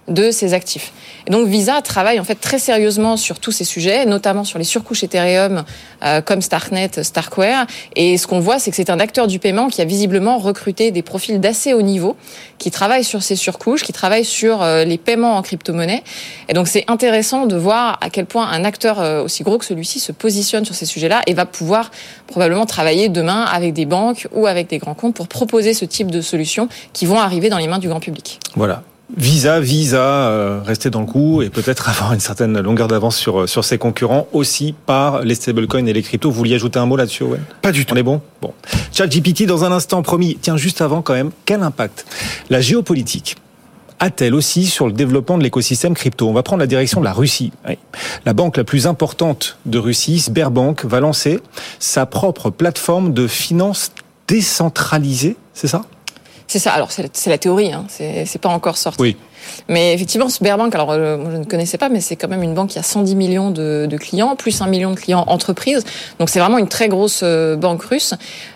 [0.08, 0.92] de ces actifs.
[1.30, 5.04] Donc Visa travaille en fait très sérieusement sur tous ces sujets, notamment sur les surcouches
[5.04, 5.64] Ethereum
[6.04, 7.66] euh, comme Starknet, Starkware.
[7.96, 10.92] Et ce qu'on voit, c'est que c'est un acteur du paiement qui a visiblement recruté
[10.92, 12.16] des profils d'assez haut niveau,
[12.60, 16.04] qui travaillent sur ces surcouches, qui travaillent sur euh, les paiements en crypto-monnaie.
[16.50, 19.66] Et donc c'est intéressant de voir à quel point un acteur euh, aussi gros que
[19.66, 21.90] celui-ci se positionne sur ces sujets-là et va pouvoir
[22.28, 26.12] probablement travailler demain avec des banques ou avec des grands comptes pour proposer ce type
[26.12, 28.40] de solutions qui vont arriver dans les mains du grand public.
[28.56, 28.84] Voilà.
[29.16, 33.42] Visa, Visa, euh, rester dans le coup et peut-être avoir une certaine longueur d'avance sur,
[33.42, 36.32] euh, sur ses concurrents aussi par les stablecoins et les cryptos.
[36.32, 37.94] Vous vouliez ajouter un mot là-dessus, Owen Pas du tout.
[37.94, 38.22] On est bon?
[38.42, 38.54] Bon.
[38.94, 40.38] GPT dans un instant, promis.
[40.42, 42.06] Tiens, juste avant quand même, quel impact?
[42.50, 43.36] La géopolitique
[44.00, 46.28] a-t-elle aussi sur le développement de l'écosystème crypto?
[46.28, 47.52] On va prendre la direction de la Russie.
[48.26, 51.40] La banque la plus importante de Russie, Sberbank, va lancer
[51.80, 53.92] sa propre plateforme de finances
[54.28, 55.84] décentralisée, c'est ça?
[56.56, 56.72] C'est ça.
[56.72, 57.86] Alors c'est la théorie, hein.
[57.90, 59.18] c'est pas encore sorti.
[59.68, 62.54] Mais effectivement, Sberbank, alors euh, moi je ne connaissais pas, mais c'est quand même une
[62.54, 65.84] banque qui a 110 millions de, de clients, plus un million de clients entreprises.
[66.20, 68.14] Donc c'est vraiment une très grosse euh, banque russe.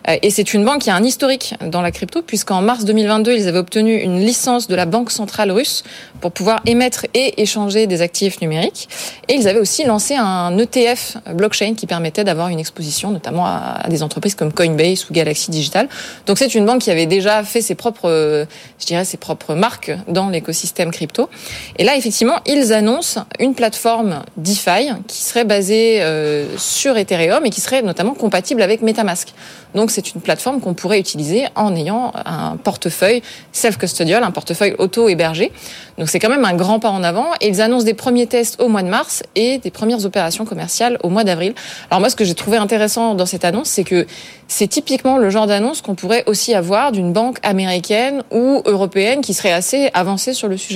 [0.08, 3.34] Euh, et c'est une banque qui a un historique dans la crypto, puisqu'en mars 2022,
[3.34, 5.84] ils avaient obtenu une licence de la Banque centrale russe
[6.22, 8.90] pour pouvoir émettre et échanger des actifs numériques.
[9.28, 13.88] Et ils avaient aussi lancé un ETF blockchain qui permettait d'avoir une exposition, notamment à,
[13.90, 15.88] des entreprises comme Coinbase ou Galaxy Digital.
[16.26, 18.48] Donc c'est une banque qui avait déjà fait ses propres,
[18.80, 21.30] je dirais, ses propres marques dans l'écosystème crypto.
[21.78, 27.50] Et là, effectivement, ils annoncent une plateforme DeFi qui serait basée euh, sur Ethereum et
[27.50, 29.34] qui serait notamment compatible avec MetaMask.
[29.76, 33.22] Donc, c'est une plateforme qu'on pourrait utiliser en ayant un portefeuille
[33.52, 35.52] self-custodial, un portefeuille auto-hébergé.
[35.98, 37.28] Donc, c'est quand même un grand pas en avant.
[37.42, 40.98] Et ils annoncent des premiers tests au mois de mars et des premières opérations commerciales
[41.04, 41.54] au mois d'avril.
[41.92, 44.08] Alors, moi, ce que j'ai trouvé intéressant dans cette annonce, c'est que
[44.48, 49.34] c'est typiquement le genre d'annonce qu'on pourrait aussi avoir d'une banque américaine ou européenne qui
[49.34, 50.69] serait assez avancée sur le sujet.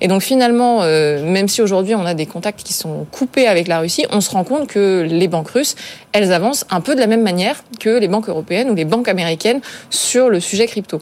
[0.00, 3.68] Et donc finalement, euh, même si aujourd'hui on a des contacts qui sont coupés avec
[3.68, 5.76] la Russie, on se rend compte que les banques russes,
[6.12, 9.08] elles avancent un peu de la même manière que les banques européennes ou les banques
[9.08, 9.60] américaines
[9.90, 10.96] sur le sujet crypto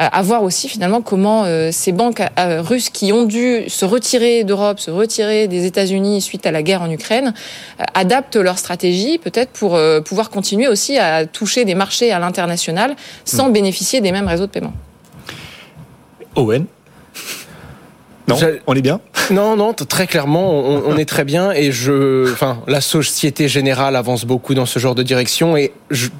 [0.00, 4.44] euh, à voir aussi finalement comment euh, ces banques russes qui ont dû se retirer
[4.44, 7.34] d'Europe, se retirer des États-Unis suite à la guerre en Ukraine,
[7.94, 13.48] adaptent leur stratégie peut-être pour pouvoir continuer aussi à toucher des marchés à l'international sans
[13.48, 13.52] hmm.
[13.52, 14.72] bénéficier des mêmes réseaux de paiement.
[16.36, 16.66] Owen
[18.28, 19.00] non, on est bien
[19.30, 24.24] Non, non, très clairement, on, est très bien et je, enfin, la société générale avance
[24.24, 25.72] beaucoup dans ce genre de direction et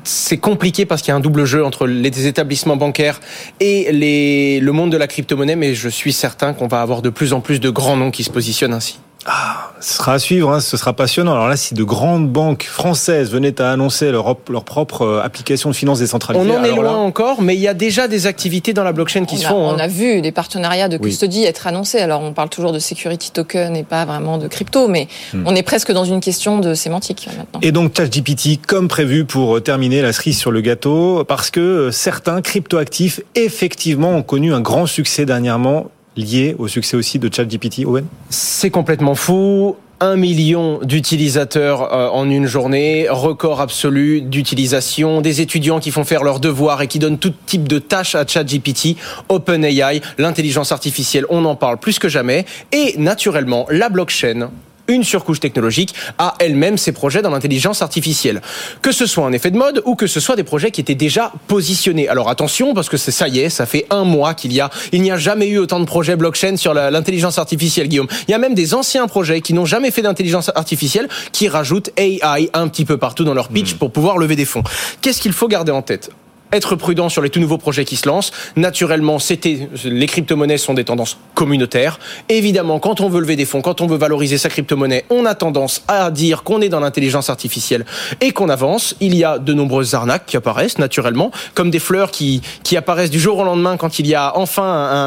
[0.04, 3.20] c'est compliqué parce qu'il y a un double jeu entre les établissements bancaires
[3.60, 7.10] et les, le monde de la crypto-monnaie, mais je suis certain qu'on va avoir de
[7.10, 8.98] plus en plus de grands noms qui se positionnent ainsi.
[9.26, 11.32] Ah, ce sera à suivre, hein, ce sera passionnant.
[11.32, 15.70] Alors là, si de grandes banques françaises venaient à annoncer leur, leur propre euh, application
[15.70, 16.50] de finances décentralisée...
[16.50, 19.24] On en est loin encore, mais il y a déjà des activités dans la blockchain
[19.24, 19.54] qui se font.
[19.54, 19.78] On hein.
[19.78, 22.00] a vu des partenariats de custody être annoncés.
[22.00, 25.44] Alors on parle toujours de security token et pas vraiment de crypto, mais hmm.
[25.46, 27.60] on est presque dans une question de sémantique maintenant.
[27.62, 31.60] Et donc ChatGPT, comme prévu pour euh, terminer la cerise sur le gâteau, parce que
[31.60, 37.32] euh, certains cryptoactifs effectivement ont connu un grand succès dernièrement lié au succès aussi de
[37.32, 38.06] ChatGPT, Owen?
[38.28, 39.76] C'est complètement fou.
[40.00, 46.24] Un million d'utilisateurs euh, en une journée, record absolu d'utilisation, des étudiants qui font faire
[46.24, 48.96] leurs devoirs et qui donnent tout type de tâches à ChatGPT,
[49.28, 54.50] OpenAI, l'intelligence artificielle, on en parle plus que jamais, et naturellement la blockchain
[54.92, 58.42] une surcouche technologique a elle-même ses projets dans l'intelligence artificielle.
[58.82, 60.94] Que ce soit un effet de mode ou que ce soit des projets qui étaient
[60.94, 62.08] déjà positionnés.
[62.08, 64.70] Alors attention, parce que c'est ça y est, ça fait un mois qu'il y a,
[64.92, 68.08] il n'y a jamais eu autant de projets blockchain sur l'intelligence artificielle, Guillaume.
[68.28, 71.90] Il y a même des anciens projets qui n'ont jamais fait d'intelligence artificielle qui rajoutent
[71.96, 73.78] AI un petit peu partout dans leur pitch hmm.
[73.78, 74.62] pour pouvoir lever des fonds.
[75.00, 76.10] Qu'est-ce qu'il faut garder en tête?
[76.52, 78.32] Être prudent sur les tout nouveaux projets qui se lancent.
[78.56, 81.98] Naturellement, c'était les crypto-monnaies sont des tendances communautaires.
[82.28, 85.34] Évidemment, quand on veut lever des fonds, quand on veut valoriser sa crypto-monnaie, on a
[85.34, 87.84] tendance à dire qu'on est dans l'intelligence artificielle
[88.20, 88.94] et qu'on avance.
[89.00, 93.10] Il y a de nombreuses arnaques qui apparaissent naturellement, comme des fleurs qui qui apparaissent
[93.10, 94.62] du jour au lendemain quand il y a enfin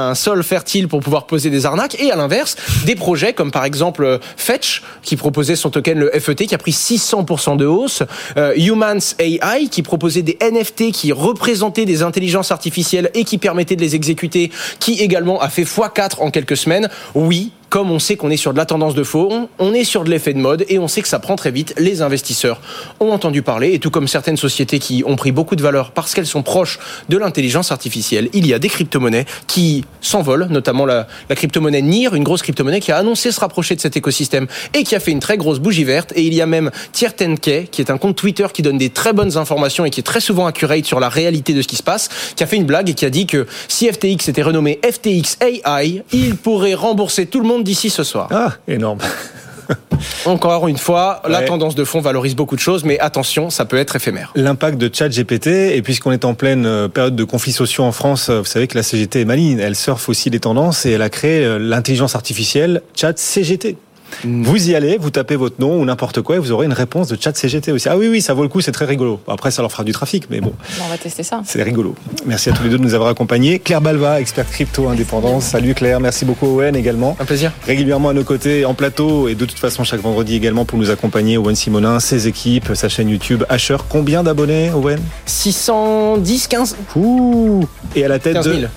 [0.10, 2.00] un sol fertile pour pouvoir poser des arnaques.
[2.00, 6.48] Et à l'inverse, des projets comme par exemple Fetch qui proposait son token le FET
[6.48, 8.04] qui a pris 600% de hausse,
[8.38, 13.76] euh, Humans AI qui proposait des NFT qui représentait des intelligences artificielles et qui permettait
[13.76, 18.16] de les exécuter, qui également a fait x4 en quelques semaines, oui, comme on sait
[18.16, 20.66] qu'on est sur de la tendance de fond, on est sur de l'effet de mode
[20.70, 21.74] et on sait que ça prend très vite.
[21.78, 22.62] Les investisseurs
[23.00, 26.14] ont entendu parler et tout comme certaines sociétés qui ont pris beaucoup de valeur parce
[26.14, 31.08] qu'elles sont proches de l'intelligence artificielle, il y a des crypto-monnaies qui s'envolent, notamment la,
[31.30, 34.84] la crypto-monnaie NIR, une grosse crypto-monnaie qui a annoncé se rapprocher de cet écosystème et
[34.84, 36.14] qui a fait une très grosse bougie verte.
[36.16, 39.14] Et il y a même Tiertenkei, qui est un compte Twitter qui donne des très
[39.14, 41.84] bonnes informations et qui est très souvent accurate sur la réalité de ce qui se
[41.84, 44.80] passe, qui a fait une blague et qui a dit que si FTX était renommé
[44.84, 48.28] FTX AI, il pourrait rembourser tout le monde d'ici ce soir.
[48.32, 49.00] Ah, énorme.
[50.26, 53.78] Encore une fois, la tendance de fond valorise beaucoup de choses, mais attention, ça peut
[53.78, 54.32] être éphémère.
[54.36, 58.30] L'impact de ChatGPT, et puisqu'on est en pleine euh, période de conflits sociaux en France,
[58.30, 61.02] euh, vous savez que la CGT est maligne, elle surfe aussi les tendances et elle
[61.02, 63.78] a créé euh, l'intelligence artificielle ChatCGT.
[64.24, 67.08] Vous y allez, vous tapez votre nom ou n'importe quoi et vous aurez une réponse
[67.08, 67.90] de ChatCGT aussi.
[67.90, 69.20] Ah oui, oui, ça vaut le coup, c'est très rigolo.
[69.28, 70.54] Après, ça leur fera du trafic, mais bon,
[70.84, 71.42] On va tester ça.
[71.46, 71.96] c'est rigolo.
[72.26, 73.60] Merci à tous les deux de nous avoir accompagnés.
[73.60, 75.46] Claire Balva, experte crypto indépendance.
[75.46, 77.16] Salut Claire, merci beaucoup Owen également.
[77.20, 77.52] Un plaisir.
[77.66, 80.90] Régulièrement à nos côtés en plateau et de toute façon chaque vendredi également pour nous
[80.92, 83.78] accompagner Owen Simonin, ses équipes, sa chaîne YouTube Asher.
[83.90, 85.00] Combien d'abonnés Owen?
[85.26, 88.58] 610, 15, Ouh Et à la tête 15 000.
[88.60, 88.68] de...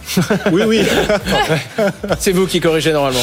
[0.53, 0.83] Oui, oui.
[2.19, 3.21] C'est vous qui corrigez normalement.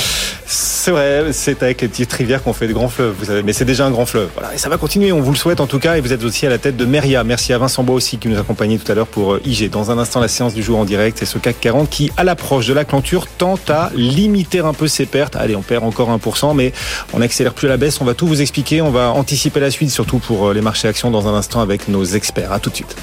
[0.48, 3.54] C'est vrai, c'est avec les petites rivières qu'on fait de grands fleuves, vous savez, mais
[3.54, 4.28] c'est déjà un grand fleuve.
[4.34, 6.26] Voilà, et ça va continuer, on vous le souhaite en tout cas, et vous êtes
[6.26, 7.24] aussi à la tête de Meria.
[7.24, 9.70] Merci à Vincent Bois aussi qui nous accompagnait tout à l'heure pour euh, IG.
[9.70, 12.26] Dans un instant, la séance du jour en direct, c'est ce CAC 40 qui, à
[12.26, 15.38] l'approche de la clôture, tente à limiter un peu ses pertes.
[15.38, 16.74] Allez, on perd encore 1%, mais
[17.14, 18.02] on n'accélère plus à la baisse.
[18.02, 20.90] On va tout vous expliquer, on va anticiper la suite, surtout pour euh, les marchés
[20.90, 22.52] actions dans un instant avec nos experts.
[22.52, 22.94] À tout de suite.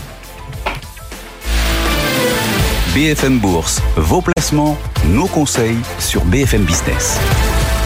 [2.95, 4.77] BFM Bourse, vos placements,
[5.09, 7.19] nos conseils sur BFM Business.